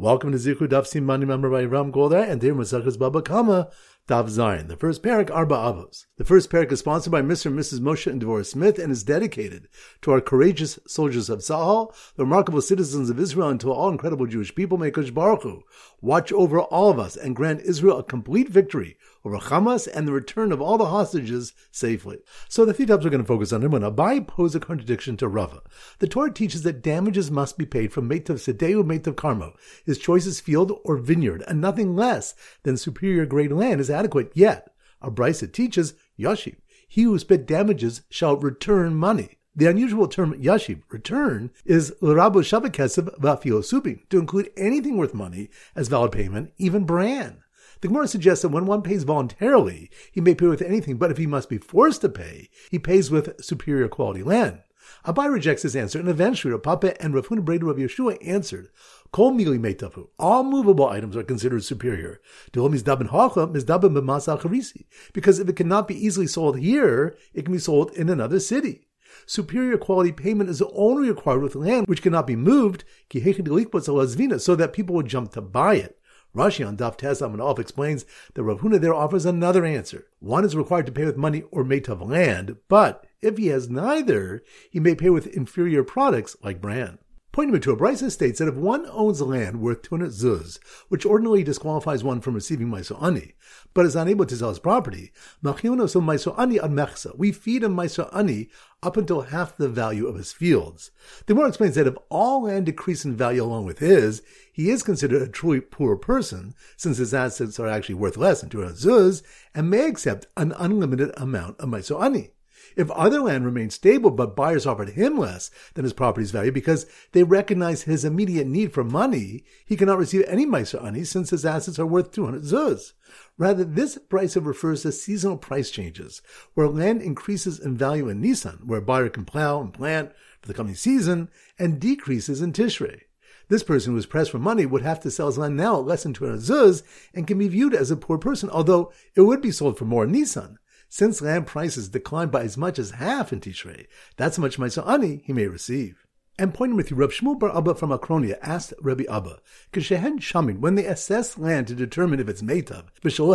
Welcome 0.00 0.32
to 0.32 0.38
Zichu 0.38 0.66
Daf 0.66 0.86
Simani 0.86 1.26
member 1.26 1.50
by 1.50 1.62
Ram 1.64 1.92
Goldar 1.92 2.26
and 2.26 2.40
dear 2.40 2.54
Masachas 2.54 2.96
Bava 2.96 3.22
Kamma 3.22 3.70
Daf 4.08 4.30
Zayin. 4.30 4.66
The 4.66 4.76
first 4.78 5.02
parak 5.02 5.30
Arba 5.30 5.54
Avos. 5.54 6.06
The 6.16 6.24
first 6.24 6.48
parak 6.48 6.72
is 6.72 6.78
sponsored 6.78 7.10
by 7.10 7.20
Mr. 7.20 7.46
and 7.46 7.58
Mrs. 7.58 7.80
Moshe 7.80 8.10
and 8.10 8.18
Devorah 8.18 8.46
Smith 8.46 8.78
and 8.78 8.90
is 8.90 9.04
dedicated 9.04 9.68
to 10.00 10.12
our 10.12 10.22
courageous 10.22 10.78
soldiers 10.86 11.28
of 11.28 11.40
Tzahal, 11.40 11.94
the 12.16 12.24
remarkable 12.24 12.62
citizens 12.62 13.10
of 13.10 13.20
Israel, 13.20 13.50
and 13.50 13.60
to 13.60 13.70
all 13.70 13.90
incredible 13.90 14.24
Jewish 14.24 14.54
people. 14.54 14.78
May 14.78 14.90
Kosh 14.90 15.10
Baruch 15.10 15.42
Hu 15.42 15.64
watch 16.00 16.32
over 16.32 16.62
all 16.62 16.88
of 16.88 16.98
us 16.98 17.14
and 17.14 17.36
grant 17.36 17.60
Israel 17.60 17.98
a 17.98 18.02
complete 18.02 18.48
victory 18.48 18.96
over 19.24 19.38
Hamas 19.38 19.88
and 19.92 20.06
the 20.06 20.12
return 20.12 20.52
of 20.52 20.60
all 20.60 20.78
the 20.78 20.86
hostages 20.86 21.52
safely. 21.70 22.18
So 22.48 22.64
the 22.64 22.72
three 22.72 22.86
topics 22.86 23.04
we're 23.04 23.10
going 23.10 23.22
to 23.22 23.26
focus 23.26 23.52
on. 23.52 23.68
When 23.70 23.82
Abai 23.82 24.26
pose 24.26 24.54
a 24.54 24.60
contradiction 24.60 25.16
to 25.18 25.28
Rava. 25.28 25.62
The 25.98 26.08
Torah 26.08 26.32
teaches 26.32 26.62
that 26.62 26.82
damages 26.82 27.30
must 27.30 27.58
be 27.58 27.66
paid 27.66 27.92
from 27.92 28.08
Meitav 28.08 28.36
Sedeu, 28.38 28.82
Meitav 28.82 29.14
Karmo, 29.14 29.52
his 29.84 29.98
choice 29.98 30.26
is 30.26 30.40
field 30.40 30.72
or 30.84 30.96
vineyard, 30.96 31.44
and 31.46 31.60
nothing 31.60 31.94
less 31.94 32.34
than 32.62 32.76
superior 32.76 33.26
grade 33.26 33.52
land 33.52 33.80
is 33.80 33.90
adequate. 33.90 34.32
Yet, 34.34 34.72
a 35.02 35.10
Brisa 35.10 35.52
teaches 35.52 35.94
Yashiv, 36.18 36.56
he 36.88 37.02
who 37.02 37.18
spit 37.18 37.46
damages 37.46 38.02
shall 38.10 38.36
return 38.36 38.94
money. 38.94 39.38
The 39.54 39.66
unusual 39.66 40.06
term 40.08 40.34
yashiv, 40.40 40.82
return, 40.90 41.50
is 41.64 41.92
l'rabu 42.00 42.42
shavakesiv 42.42 43.18
vafio 43.20 44.08
to 44.08 44.18
include 44.18 44.50
anything 44.56 44.96
worth 44.96 45.12
money 45.12 45.50
as 45.74 45.88
valid 45.88 46.12
payment, 46.12 46.52
even 46.56 46.84
bran. 46.84 47.42
The 47.80 47.88
Gemara 47.88 48.08
suggests 48.08 48.42
that 48.42 48.50
when 48.50 48.66
one 48.66 48.82
pays 48.82 49.04
voluntarily, 49.04 49.90
he 50.12 50.20
may 50.20 50.34
pay 50.34 50.46
with 50.46 50.60
anything, 50.60 50.96
but 50.96 51.10
if 51.10 51.16
he 51.16 51.26
must 51.26 51.48
be 51.48 51.58
forced 51.58 52.02
to 52.02 52.08
pay, 52.08 52.50
he 52.70 52.78
pays 52.78 53.10
with 53.10 53.42
superior 53.42 53.88
quality 53.88 54.22
land. 54.22 54.60
Abai 55.06 55.32
rejects 55.32 55.62
his 55.62 55.76
answer, 55.76 55.98
and 55.98 56.08
eventually 56.08 56.52
Rav 56.52 56.62
Papa 56.62 57.02
and 57.02 57.14
Rav 57.14 57.28
Huna 57.28 57.44
Breda 57.44 57.64
Rav 57.64 57.76
Yeshua 57.76 58.18
answered, 58.26 58.68
Kol 59.12 59.32
mili 59.32 59.58
meitafu. 59.58 60.08
All 60.18 60.42
movable 60.42 60.88
items 60.88 61.16
are 61.16 61.22
considered 61.22 61.64
superior. 61.64 62.20
Because 62.52 65.38
if 65.38 65.48
it 65.48 65.56
cannot 65.56 65.88
be 65.88 66.06
easily 66.06 66.26
sold 66.26 66.58
here, 66.58 67.16
it 67.32 67.44
can 67.44 67.52
be 67.52 67.58
sold 67.58 67.92
in 67.92 68.08
another 68.08 68.40
city. 68.40 68.88
Superior 69.26 69.78
quality 69.78 70.12
payment 70.12 70.50
is 70.50 70.62
only 70.72 71.08
required 71.08 71.42
with 71.42 71.54
land 71.54 71.86
which 71.86 72.02
cannot 72.02 72.26
be 72.26 72.36
moved, 72.36 72.84
so 73.12 74.56
that 74.56 74.72
people 74.72 74.94
would 74.94 75.06
jump 75.06 75.32
to 75.32 75.40
buy 75.40 75.76
it. 75.76 75.99
Rashi 76.34 76.66
on 76.66 76.76
Daf 76.76 76.96
Tes 76.96 77.20
Amud 77.20 77.58
explains 77.58 78.04
that 78.34 78.42
Rav 78.42 78.60
Huna 78.60 78.80
there 78.80 78.94
offers 78.94 79.26
another 79.26 79.64
answer. 79.64 80.06
One 80.20 80.44
is 80.44 80.54
required 80.54 80.86
to 80.86 80.92
pay 80.92 81.04
with 81.04 81.16
money 81.16 81.42
or 81.50 81.64
made 81.64 81.88
of 81.88 82.00
land, 82.00 82.56
but 82.68 83.04
if 83.20 83.36
he 83.36 83.48
has 83.48 83.68
neither, 83.68 84.42
he 84.70 84.78
may 84.78 84.94
pay 84.94 85.10
with 85.10 85.26
inferior 85.26 85.82
products 85.82 86.36
like 86.42 86.60
bran. 86.60 86.98
Pointing 87.32 87.60
to 87.60 87.70
a 87.70 87.76
Brisa 87.76 88.10
states 88.10 88.40
that 88.40 88.48
if 88.48 88.56
one 88.56 88.86
owns 88.90 89.20
land 89.20 89.60
worth 89.60 89.82
200 89.82 90.10
zuz, 90.10 90.58
which 90.88 91.06
ordinarily 91.06 91.44
disqualifies 91.44 92.02
one 92.02 92.20
from 92.20 92.34
receiving 92.34 92.66
maiso 92.66 93.00
ani, 93.00 93.34
but 93.72 93.86
is 93.86 93.94
unable 93.94 94.26
to 94.26 94.34
sell 94.34 94.48
his 94.48 94.58
property, 94.58 95.12
machionos 95.40 95.94
maiso 95.94 96.36
ani 96.36 96.58
ad 96.58 96.72
mechsa, 96.72 97.16
we 97.16 97.30
feed 97.30 97.62
him 97.62 97.76
maiso 97.76 98.10
ani 98.12 98.48
up 98.82 98.96
until 98.96 99.20
half 99.20 99.56
the 99.56 99.68
value 99.68 100.08
of 100.08 100.16
his 100.16 100.32
fields. 100.32 100.90
The 101.26 101.36
more 101.36 101.46
explains 101.46 101.76
that 101.76 101.86
if 101.86 101.94
all 102.08 102.42
land 102.42 102.66
decrease 102.66 103.04
in 103.04 103.16
value 103.16 103.44
along 103.44 103.64
with 103.64 103.78
his, 103.78 104.22
he 104.52 104.68
is 104.68 104.82
considered 104.82 105.22
a 105.22 105.28
truly 105.28 105.60
poor 105.60 105.94
person, 105.94 106.52
since 106.76 106.98
his 106.98 107.14
assets 107.14 107.60
are 107.60 107.68
actually 107.68 107.94
worth 107.94 108.16
less 108.16 108.40
than 108.40 108.50
200 108.50 108.74
zuz, 108.74 109.22
and 109.54 109.70
may 109.70 109.86
accept 109.86 110.26
an 110.36 110.52
unlimited 110.58 111.12
amount 111.16 111.60
of 111.60 111.68
maiso 111.68 112.02
ani. 112.02 112.32
If 112.76 112.90
other 112.90 113.20
land 113.20 113.44
remains 113.44 113.74
stable, 113.74 114.10
but 114.10 114.36
buyers 114.36 114.66
offered 114.66 114.90
him 114.90 115.18
less 115.18 115.50
than 115.74 115.84
his 115.84 115.92
property's 115.92 116.30
value 116.30 116.52
because 116.52 116.86
they 117.12 117.22
recognize 117.22 117.82
his 117.82 118.04
immediate 118.04 118.46
need 118.46 118.72
for 118.72 118.84
money, 118.84 119.44
he 119.64 119.76
cannot 119.76 119.98
receive 119.98 120.24
any 120.26 120.46
Meiser 120.46 120.84
Ani 120.84 121.04
since 121.04 121.30
his 121.30 121.44
assets 121.44 121.78
are 121.78 121.86
worth 121.86 122.12
200 122.12 122.42
zuz. 122.42 122.92
Rather, 123.38 123.64
this 123.64 123.98
price 123.98 124.36
refers 124.36 124.82
to 124.82 124.92
seasonal 124.92 125.36
price 125.36 125.70
changes, 125.70 126.22
where 126.54 126.68
land 126.68 127.02
increases 127.02 127.58
in 127.58 127.76
value 127.76 128.08
in 128.08 128.20
Nisan, 128.20 128.60
where 128.64 128.78
a 128.78 128.82
buyer 128.82 129.08
can 129.08 129.24
plow 129.24 129.60
and 129.60 129.72
plant 129.72 130.12
for 130.40 130.48
the 130.48 130.54
coming 130.54 130.74
season, 130.74 131.28
and 131.58 131.80
decreases 131.80 132.40
in 132.40 132.52
Tishrei. 132.52 133.02
This 133.50 133.64
person 133.64 133.92
who 133.92 133.98
is 133.98 134.06
pressed 134.06 134.30
for 134.30 134.38
money 134.38 134.64
would 134.64 134.82
have 134.82 135.00
to 135.00 135.10
sell 135.10 135.26
his 135.26 135.36
land 135.36 135.56
now 135.56 135.80
at 135.80 135.84
less 135.84 136.04
than 136.04 136.12
200 136.12 136.38
zuz 136.38 136.84
and 137.12 137.26
can 137.26 137.36
be 137.36 137.48
viewed 137.48 137.74
as 137.74 137.90
a 137.90 137.96
poor 137.96 138.16
person, 138.16 138.48
although 138.48 138.92
it 139.16 139.22
would 139.22 139.42
be 139.42 139.50
sold 139.50 139.76
for 139.76 139.84
more 139.84 140.04
in 140.04 140.12
Nisan. 140.12 140.59
Since 140.92 141.22
land 141.22 141.46
prices 141.46 141.88
declined 141.88 142.32
by 142.32 142.42
as 142.42 142.56
much 142.56 142.76
as 142.76 142.90
half 142.90 143.32
in 143.32 143.40
Tishrei, 143.40 143.86
that's 144.16 144.38
how 144.38 144.40
much 144.40 144.76
Ani 144.76 145.22
he 145.24 145.32
may 145.32 145.46
receive. 145.46 146.04
And 146.36 146.52
pointing 146.52 146.76
with 146.76 146.90
you, 146.90 146.96
Rav 146.96 147.12
Shmuel 147.12 147.38
Bar 147.38 147.56
Abba 147.56 147.76
from 147.76 147.90
Akronia 147.90 148.38
asked 148.42 148.74
Rabbi 148.82 149.04
Abba, 149.08 149.38
Kishehen 149.72 150.18
Shamin, 150.18 150.58
when 150.58 150.74
they 150.74 150.86
assess 150.86 151.38
land 151.38 151.68
to 151.68 151.76
determine 151.76 152.18
if 152.18 152.28
it's 152.28 152.42
Meitav, 152.42 152.86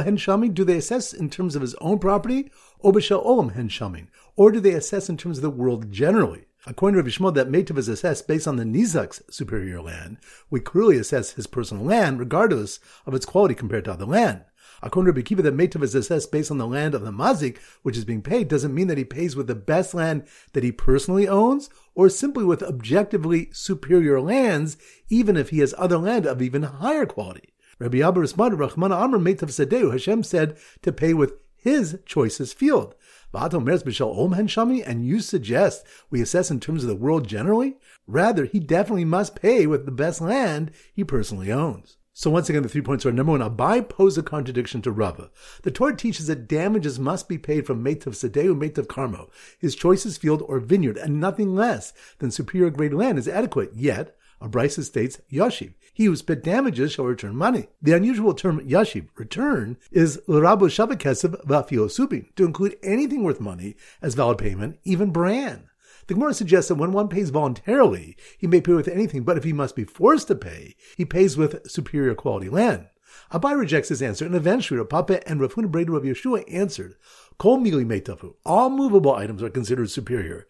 Hen 0.03 0.17
Shamin, 0.17 0.53
do 0.53 0.65
they 0.65 0.75
assess 0.75 1.13
in 1.13 1.29
terms 1.29 1.55
of 1.55 1.61
his 1.61 1.75
own 1.75 1.97
property, 1.97 2.51
or 2.79 2.91
Olam 2.91 3.53
Hen 3.53 3.69
Shamin, 3.69 4.07
or 4.35 4.51
do 4.51 4.59
they 4.59 4.73
assess 4.73 5.07
in 5.07 5.15
terms 5.15 5.37
of 5.37 5.43
the 5.43 5.49
world 5.49 5.93
generally? 5.93 6.47
According 6.67 6.97
to 6.97 7.03
Rav 7.03 7.09
Shmuel, 7.09 7.35
that 7.35 7.49
Meitav 7.49 7.77
is 7.77 7.87
assessed 7.87 8.27
based 8.27 8.49
on 8.49 8.57
the 8.57 8.65
Nizak's 8.65 9.21
superior 9.29 9.81
land. 9.81 10.17
We 10.49 10.59
clearly 10.59 10.97
assess 10.97 11.31
his 11.31 11.47
personal 11.47 11.85
land 11.85 12.19
regardless 12.19 12.81
of 13.05 13.13
its 13.13 13.25
quality 13.25 13.55
compared 13.55 13.85
to 13.85 13.93
other 13.93 14.05
land. 14.05 14.43
According 14.81 15.13
to 15.13 15.19
Rabbi 15.19 15.41
that 15.41 15.55
Meitav 15.55 15.83
is 15.83 15.95
assessed 15.95 16.31
based 16.31 16.51
on 16.51 16.57
the 16.57 16.67
land 16.67 16.93
of 16.93 17.01
the 17.01 17.11
Mazik, 17.11 17.57
which 17.81 17.97
is 17.97 18.05
being 18.05 18.21
paid, 18.21 18.47
doesn't 18.47 18.73
mean 18.73 18.87
that 18.87 18.97
he 18.97 19.05
pays 19.05 19.35
with 19.35 19.47
the 19.47 19.55
best 19.55 19.93
land 19.93 20.27
that 20.53 20.63
he 20.63 20.71
personally 20.71 21.27
owns, 21.27 21.69
or 21.93 22.09
simply 22.09 22.43
with 22.43 22.63
objectively 22.63 23.49
superior 23.51 24.19
lands, 24.21 24.77
even 25.09 25.37
if 25.37 25.49
he 25.49 25.59
has 25.59 25.73
other 25.77 25.97
land 25.97 26.25
of 26.25 26.41
even 26.41 26.63
higher 26.63 27.05
quality. 27.05 27.53
Rabbi 27.79 27.99
Abba 27.99 28.19
responded, 28.19 28.57
Rahman 28.57 28.91
Amr 28.91 29.17
Meitav 29.19 29.49
Sadeu, 29.49 29.91
Hashem 29.91 30.23
said 30.23 30.57
to 30.81 30.91
pay 30.93 31.13
with 31.13 31.33
his 31.55 31.97
choicest 32.05 32.57
field. 32.57 32.95
And 33.33 35.05
you 35.05 35.19
suggest 35.19 35.85
we 36.09 36.21
assess 36.21 36.51
in 36.51 36.59
terms 36.59 36.83
of 36.83 36.89
the 36.89 36.95
world 36.95 37.27
generally? 37.27 37.75
Rather, 38.07 38.45
he 38.45 38.59
definitely 38.59 39.03
must 39.03 39.35
pay 39.35 39.67
with 39.67 39.85
the 39.85 39.91
best 39.91 40.21
land 40.21 40.71
he 40.93 41.03
personally 41.03 41.51
owns. 41.51 41.97
So 42.17 42.29
once 42.29 42.49
again, 42.49 42.63
the 42.63 42.69
three 42.69 42.81
points 42.81 43.05
are 43.05 43.11
number 43.11 43.33
one, 43.33 43.41
Abai 43.41 43.87
pose 43.89 44.17
a 44.17 44.23
contradiction 44.23 44.81
to 44.83 44.91
Rava. 44.91 45.29
The 45.63 45.69
Torah 45.69 45.97
teaches 45.97 46.27
that 46.27 46.47
damages 46.47 46.97
must 46.97 47.27
be 47.27 47.37
paid 47.37 47.67
from 47.67 47.83
Meitav 47.83 48.13
Sedeu, 48.15 48.57
Meitav 48.57 48.87
Karmo, 48.87 49.29
his 49.59 49.75
choicest 49.75 50.21
field 50.21 50.41
or 50.47 50.61
vineyard, 50.61 50.95
and 50.95 51.19
nothing 51.19 51.55
less 51.55 51.91
than 52.19 52.31
superior 52.31 52.69
grade 52.69 52.93
land 52.93 53.17
is 53.17 53.27
adequate. 53.27 53.73
Yet, 53.75 54.15
a 54.39 54.47
Brisa 54.47 54.85
states, 54.85 55.19
Yashiv, 55.29 55.73
he 55.93 56.05
who 56.05 56.15
spit 56.15 56.41
damages 56.41 56.93
shall 56.93 57.03
return 57.03 57.35
money. 57.35 57.67
The 57.81 57.91
unusual 57.91 58.33
term 58.33 58.61
Yashiv, 58.61 59.09
return, 59.17 59.75
is 59.91 60.21
L'rabu 60.25 60.69
Shavakesiv 60.69 61.45
Vafio 61.45 62.33
to 62.37 62.45
include 62.45 62.77
anything 62.81 63.23
worth 63.23 63.41
money 63.41 63.75
as 64.01 64.15
valid 64.15 64.37
payment, 64.37 64.79
even 64.85 65.11
bran. 65.11 65.67
The 66.07 66.13
Gemara 66.13 66.33
suggests 66.33 66.67
that 66.69 66.75
when 66.75 66.91
one 66.91 67.07
pays 67.07 67.31
voluntarily, 67.31 68.15
he 68.37 68.45
may 68.45 68.61
pay 68.61 68.73
with 68.73 68.87
anything, 68.87 69.23
but 69.23 69.37
if 69.37 69.43
he 69.43 69.53
must 69.53 69.75
be 69.75 69.83
forced 69.83 70.27
to 70.27 70.35
pay, 70.35 70.75
he 70.97 71.05
pays 71.05 71.35
with 71.35 71.69
superior 71.69 72.13
quality 72.13 72.49
land. 72.49 72.87
Abai 73.31 73.57
rejects 73.57 73.89
his 73.89 74.03
answer, 74.03 74.25
and 74.25 74.35
eventually 74.35 74.77
Rav 74.77 74.89
Papa 74.89 75.27
and 75.27 75.39
Rav 75.39 75.55
Huna 75.55 75.71
Breda 75.71 75.91
Rav 75.91 76.03
Yeshua 76.03 76.43
answered, 76.51 76.95
Kol 77.37 77.57
mili 77.57 77.85
meitafu. 77.85 78.35
All 78.45 78.69
movable 78.69 79.15
items 79.15 79.41
are 79.41 79.49
considered 79.49 79.89
superior. 79.89 80.47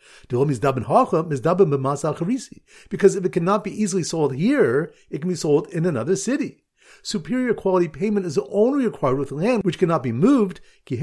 Because 2.89 3.15
if 3.15 3.25
it 3.25 3.31
cannot 3.31 3.63
be 3.63 3.81
easily 3.81 4.03
sold 4.03 4.35
here, 4.35 4.93
it 5.09 5.19
can 5.19 5.29
be 5.29 5.35
sold 5.35 5.67
in 5.69 5.85
another 5.85 6.15
city. 6.15 6.63
Superior 7.01 7.53
quality 7.53 7.87
payment 7.87 8.25
is 8.25 8.37
only 8.49 8.85
required 8.85 9.19
with 9.19 9.31
land 9.31 9.63
which 9.63 9.79
cannot 9.79 10.03
be 10.03 10.11
moved, 10.11 10.59
so 10.87 10.95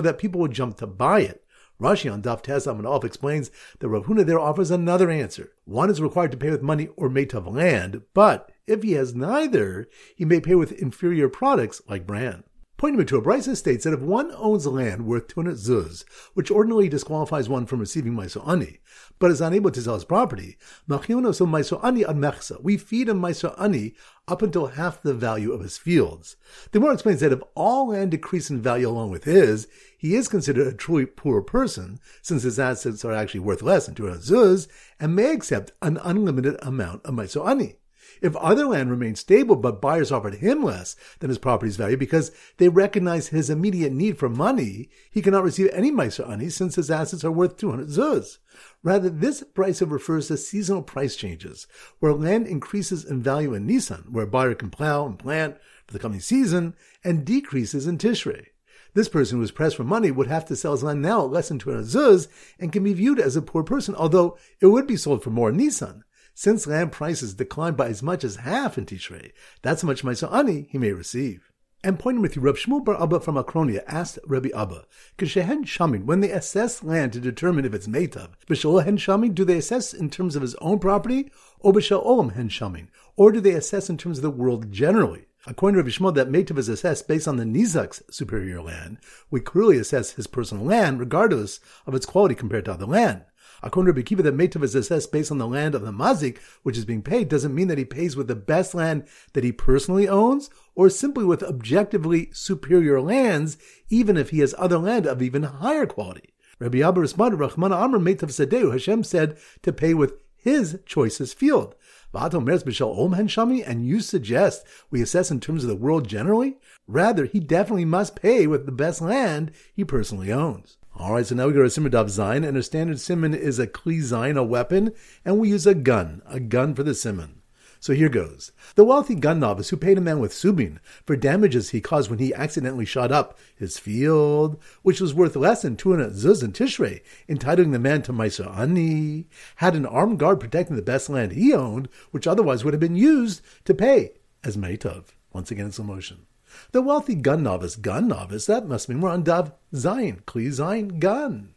that 0.00 0.18
people 0.18 0.40
would 0.40 0.52
jump 0.52 0.76
to 0.76 0.86
buy 0.86 1.20
it. 1.20 1.43
Rashi 1.80 2.12
on 2.12 2.22
Daf 2.22 2.40
Tes 2.40 2.66
Amud 2.66 3.04
explains 3.04 3.50
that 3.80 3.88
Rav 3.88 4.04
Huna 4.04 4.24
there 4.24 4.38
offers 4.38 4.70
another 4.70 5.10
answer. 5.10 5.52
One 5.64 5.90
is 5.90 6.00
required 6.00 6.30
to 6.32 6.36
pay 6.36 6.50
with 6.50 6.62
money 6.62 6.88
or 6.96 7.08
made 7.08 7.34
of 7.34 7.46
land, 7.48 8.02
but 8.14 8.52
if 8.66 8.82
he 8.82 8.92
has 8.92 9.14
neither, 9.14 9.88
he 10.14 10.24
may 10.24 10.40
pay 10.40 10.54
with 10.54 10.72
inferior 10.72 11.28
products 11.28 11.82
like 11.88 12.06
bran. 12.06 12.44
Pointing 12.76 13.06
to 13.06 13.16
a 13.16 13.22
Brisa 13.22 13.56
states 13.56 13.84
that 13.84 13.94
if 13.94 14.00
one 14.00 14.32
owns 14.32 14.66
land 14.66 15.06
worth 15.06 15.28
200 15.28 15.54
zuz, 15.54 16.04
which 16.34 16.50
ordinarily 16.50 16.88
disqualifies 16.88 17.48
one 17.48 17.66
from 17.66 17.78
receiving 17.78 18.14
maiso 18.14 18.46
ani, 18.48 18.80
but 19.20 19.30
is 19.30 19.40
unable 19.40 19.70
to 19.70 19.80
sell 19.80 19.94
his 19.94 20.04
property, 20.04 20.58
maiso 20.88 21.84
ani 21.84 22.04
ad 22.04 22.16
mechsa, 22.16 22.60
we 22.62 22.76
feed 22.76 23.08
him 23.08 23.20
maiso 23.20 23.54
ani 23.62 23.94
up 24.26 24.42
until 24.42 24.66
half 24.66 25.00
the 25.02 25.14
value 25.14 25.52
of 25.52 25.60
his 25.60 25.78
fields. 25.78 26.34
The 26.72 26.80
more 26.80 26.92
explains 26.92 27.20
that 27.20 27.32
if 27.32 27.42
all 27.54 27.90
land 27.90 28.10
decrease 28.10 28.50
in 28.50 28.60
value 28.60 28.88
along 28.88 29.10
with 29.10 29.22
his, 29.22 29.68
he 29.96 30.16
is 30.16 30.26
considered 30.26 30.66
a 30.66 30.72
truly 30.72 31.06
poor 31.06 31.42
person, 31.42 32.00
since 32.22 32.42
his 32.42 32.58
assets 32.58 33.04
are 33.04 33.12
actually 33.12 33.40
worth 33.40 33.62
less 33.62 33.86
than 33.86 33.94
200 33.94 34.20
zuz, 34.20 34.66
and 34.98 35.14
may 35.14 35.32
accept 35.32 35.70
an 35.80 35.98
unlimited 36.02 36.56
amount 36.60 37.06
of 37.06 37.14
maiso 37.14 37.48
ani. 37.48 37.76
If 38.20 38.36
other 38.36 38.66
land 38.66 38.90
remains 38.90 39.20
stable, 39.20 39.56
but 39.56 39.80
buyers 39.80 40.12
offered 40.12 40.36
him 40.36 40.62
less 40.62 40.96
than 41.18 41.28
his 41.30 41.38
property's 41.38 41.76
value 41.76 41.96
because 41.96 42.30
they 42.58 42.68
recognize 42.68 43.28
his 43.28 43.50
immediate 43.50 43.92
need 43.92 44.18
for 44.18 44.28
money, 44.28 44.88
he 45.10 45.22
cannot 45.22 45.44
receive 45.44 45.70
any 45.72 45.90
Meiser 45.90 46.28
Ani 46.28 46.48
since 46.48 46.76
his 46.76 46.90
assets 46.90 47.24
are 47.24 47.30
worth 47.30 47.56
200 47.56 47.88
zuz. 47.88 48.38
Rather, 48.82 49.10
this 49.10 49.42
price 49.42 49.82
refers 49.82 50.28
to 50.28 50.36
seasonal 50.36 50.82
price 50.82 51.16
changes, 51.16 51.66
where 52.00 52.12
land 52.12 52.46
increases 52.46 53.04
in 53.04 53.22
value 53.22 53.54
in 53.54 53.66
Nisan, 53.66 54.04
where 54.10 54.24
a 54.24 54.28
buyer 54.28 54.54
can 54.54 54.70
plow 54.70 55.06
and 55.06 55.18
plant 55.18 55.56
for 55.86 55.92
the 55.92 55.98
coming 55.98 56.20
season, 56.20 56.74
and 57.02 57.24
decreases 57.24 57.86
in 57.86 57.98
Tishrei. 57.98 58.46
This 58.94 59.08
person 59.08 59.38
who 59.38 59.44
is 59.44 59.50
pressed 59.50 59.76
for 59.76 59.84
money 59.84 60.12
would 60.12 60.28
have 60.28 60.44
to 60.46 60.56
sell 60.56 60.72
his 60.72 60.84
land 60.84 61.02
now 61.02 61.24
at 61.24 61.30
less 61.30 61.48
than 61.48 61.58
200 61.58 61.84
zuz 61.84 62.28
and 62.60 62.72
can 62.72 62.84
be 62.84 62.94
viewed 62.94 63.18
as 63.18 63.34
a 63.34 63.42
poor 63.42 63.64
person, 63.64 63.94
although 63.94 64.38
it 64.60 64.66
would 64.66 64.86
be 64.86 64.96
sold 64.96 65.22
for 65.22 65.30
more 65.30 65.50
in 65.50 65.56
Nisan. 65.56 66.04
Since 66.36 66.66
land 66.66 66.90
prices 66.90 67.34
declined 67.34 67.76
by 67.76 67.86
as 67.86 68.02
much 68.02 68.24
as 68.24 68.36
half 68.36 68.76
in 68.76 68.86
Tishrei, 68.86 69.30
that's 69.62 69.82
how 69.82 69.86
much 69.86 70.22
Ani 70.24 70.66
he 70.68 70.78
may 70.78 70.92
receive. 70.92 71.52
And 71.84 71.98
pointing 71.98 72.22
with 72.22 72.34
you, 72.34 72.42
Reb 72.42 72.56
Shmuel 72.56 72.84
Bar 72.84 73.00
Abba 73.00 73.20
from 73.20 73.36
Akronia 73.36 73.84
asked 73.86 74.18
Rabbi 74.26 74.48
Abba, 74.56 74.86
Kishehen 75.16 75.64
Shamin, 75.64 76.06
when 76.06 76.20
they 76.20 76.30
assess 76.30 76.82
land 76.82 77.12
to 77.12 77.20
determine 77.20 77.64
if 77.64 77.74
it's 77.74 77.86
Meitav, 77.86 78.30
B'Shol 78.48 78.84
Hen 78.84 78.96
Shamin, 78.96 79.34
do 79.34 79.44
they 79.44 79.58
assess 79.58 79.92
in 79.92 80.10
terms 80.10 80.34
of 80.34 80.42
his 80.42 80.54
own 80.56 80.78
property, 80.78 81.30
or 81.60 81.72
B'Shol 81.72 82.04
Olam 82.04 82.32
Hen 82.32 82.48
Shamin, 82.48 82.88
or 83.16 83.30
do 83.30 83.40
they 83.40 83.52
assess 83.52 83.88
in 83.88 83.96
terms 83.96 84.18
of 84.18 84.22
the 84.22 84.30
world 84.30 84.72
generally? 84.72 85.26
According 85.46 85.74
to 85.74 85.82
Rabbi 85.82 85.90
Yishmael, 85.90 86.14
that 86.14 86.30
Meitav 86.30 86.56
is 86.56 86.70
assessed 86.70 87.06
based 87.06 87.28
on 87.28 87.36
the 87.36 87.44
Nizak's 87.44 88.02
superior 88.10 88.62
land. 88.62 88.96
We 89.30 89.40
clearly 89.40 89.76
assess 89.76 90.12
his 90.12 90.26
personal 90.26 90.64
land 90.64 90.98
regardless 90.98 91.60
of 91.86 91.94
its 91.94 92.06
quality 92.06 92.34
compared 92.34 92.64
to 92.64 92.72
other 92.72 92.86
land. 92.86 93.24
According 93.66 93.94
to 93.94 93.98
Rabbi 93.98 94.06
Akiva, 94.06 94.22
that 94.24 94.36
Meitav 94.36 94.62
is 94.62 94.74
assessed 94.74 95.10
based 95.10 95.32
on 95.32 95.38
the 95.38 95.48
land 95.48 95.74
of 95.74 95.80
the 95.80 95.90
Mazik, 95.90 96.36
which 96.64 96.76
is 96.76 96.84
being 96.84 97.00
paid, 97.00 97.30
doesn't 97.30 97.54
mean 97.54 97.68
that 97.68 97.78
he 97.78 97.86
pays 97.86 98.14
with 98.14 98.28
the 98.28 98.36
best 98.36 98.74
land 98.74 99.06
that 99.32 99.42
he 99.42 99.52
personally 99.52 100.06
owns, 100.06 100.50
or 100.74 100.90
simply 100.90 101.24
with 101.24 101.42
objectively 101.42 102.28
superior 102.34 103.00
lands, 103.00 103.56
even 103.88 104.18
if 104.18 104.28
he 104.28 104.40
has 104.40 104.54
other 104.58 104.76
land 104.76 105.06
of 105.06 105.22
even 105.22 105.44
higher 105.44 105.86
quality. 105.86 106.34
Rabbi 106.58 106.86
Abba 106.86 107.00
responded, 107.00 107.38
Rahman 107.38 107.72
Amr 107.72 107.98
Meitav 107.98 108.30
Sadeu, 108.30 108.70
Hashem 108.70 109.02
said 109.02 109.38
to 109.62 109.72
pay 109.72 109.94
with 109.94 110.12
his 110.36 110.78
choicest 110.84 111.38
field. 111.38 111.74
And 112.12 113.86
you 113.86 114.00
suggest 114.00 114.66
we 114.90 115.00
assess 115.00 115.30
in 115.30 115.40
terms 115.40 115.64
of 115.64 115.70
the 115.70 115.74
world 115.74 116.06
generally? 116.06 116.58
Rather, 116.86 117.24
he 117.24 117.40
definitely 117.40 117.86
must 117.86 118.14
pay 118.14 118.46
with 118.46 118.66
the 118.66 118.72
best 118.72 119.00
land 119.00 119.52
he 119.72 119.84
personally 119.84 120.30
owns. 120.30 120.76
All 120.96 121.14
right, 121.14 121.26
so 121.26 121.34
now 121.34 121.48
we 121.48 121.52
go 121.52 121.64
to 121.64 121.70
Simon 121.70 121.90
Daf 121.90 122.06
Zayin, 122.06 122.46
and 122.46 122.56
a 122.56 122.62
standard 122.62 123.00
Simon 123.00 123.34
is 123.34 123.58
a 123.58 123.66
Kli 123.66 123.98
Zayin, 123.98 124.38
a 124.38 124.44
weapon, 124.44 124.92
and 125.24 125.40
we 125.40 125.48
use 125.48 125.66
a 125.66 125.74
gun, 125.74 126.22
a 126.24 126.38
gun 126.38 126.72
for 126.72 126.84
the 126.84 126.94
Simon. 126.94 127.42
So 127.80 127.94
here 127.94 128.08
goes. 128.08 128.52
The 128.76 128.84
wealthy 128.84 129.16
gun 129.16 129.40
novice 129.40 129.70
who 129.70 129.76
paid 129.76 129.98
a 129.98 130.00
man 130.00 130.20
with 130.20 130.32
subin 130.32 130.78
for 131.04 131.16
damages 131.16 131.70
he 131.70 131.80
caused 131.80 132.10
when 132.10 132.20
he 132.20 132.32
accidentally 132.32 132.84
shot 132.84 133.10
up 133.10 133.36
his 133.56 133.76
field, 133.76 134.62
which 134.82 135.00
was 135.00 135.12
worth 135.12 135.34
less 135.34 135.62
than 135.62 135.76
200 135.76 136.12
zuz 136.12 136.44
in 136.44 136.52
Tishrei, 136.52 137.02
entitling 137.28 137.72
the 137.72 137.80
man 137.80 138.00
to 138.02 138.12
Meiser 138.12 138.48
Ani, 138.56 139.26
had 139.56 139.74
an 139.74 139.84
armed 139.84 140.20
guard 140.20 140.38
protecting 140.38 140.76
the 140.76 140.80
best 140.82 141.10
land 141.10 141.32
he 141.32 141.52
owned, 141.52 141.88
which 142.12 142.28
otherwise 142.28 142.64
would 142.64 142.72
have 142.72 142.80
been 142.80 142.96
used 142.96 143.42
to 143.64 143.74
pay 143.74 144.12
as 144.44 144.56
Meitav. 144.56 145.06
Once 145.32 145.50
again, 145.50 145.66
in 145.66 145.72
slow 145.72 145.84
motion. 145.84 146.26
The 146.72 146.82
wealthy 146.82 147.14
gun 147.14 147.42
novice, 147.42 147.76
gun 147.76 148.08
novice, 148.08 148.46
that 148.46 148.66
must 148.66 148.88
mean 148.88 149.00
we're 149.00 149.10
on 149.10 149.24
Daf 149.24 149.52
Zayin, 149.72 150.22
Kli 150.24 150.48
Zayin, 150.48 150.98
gun. 150.98 151.54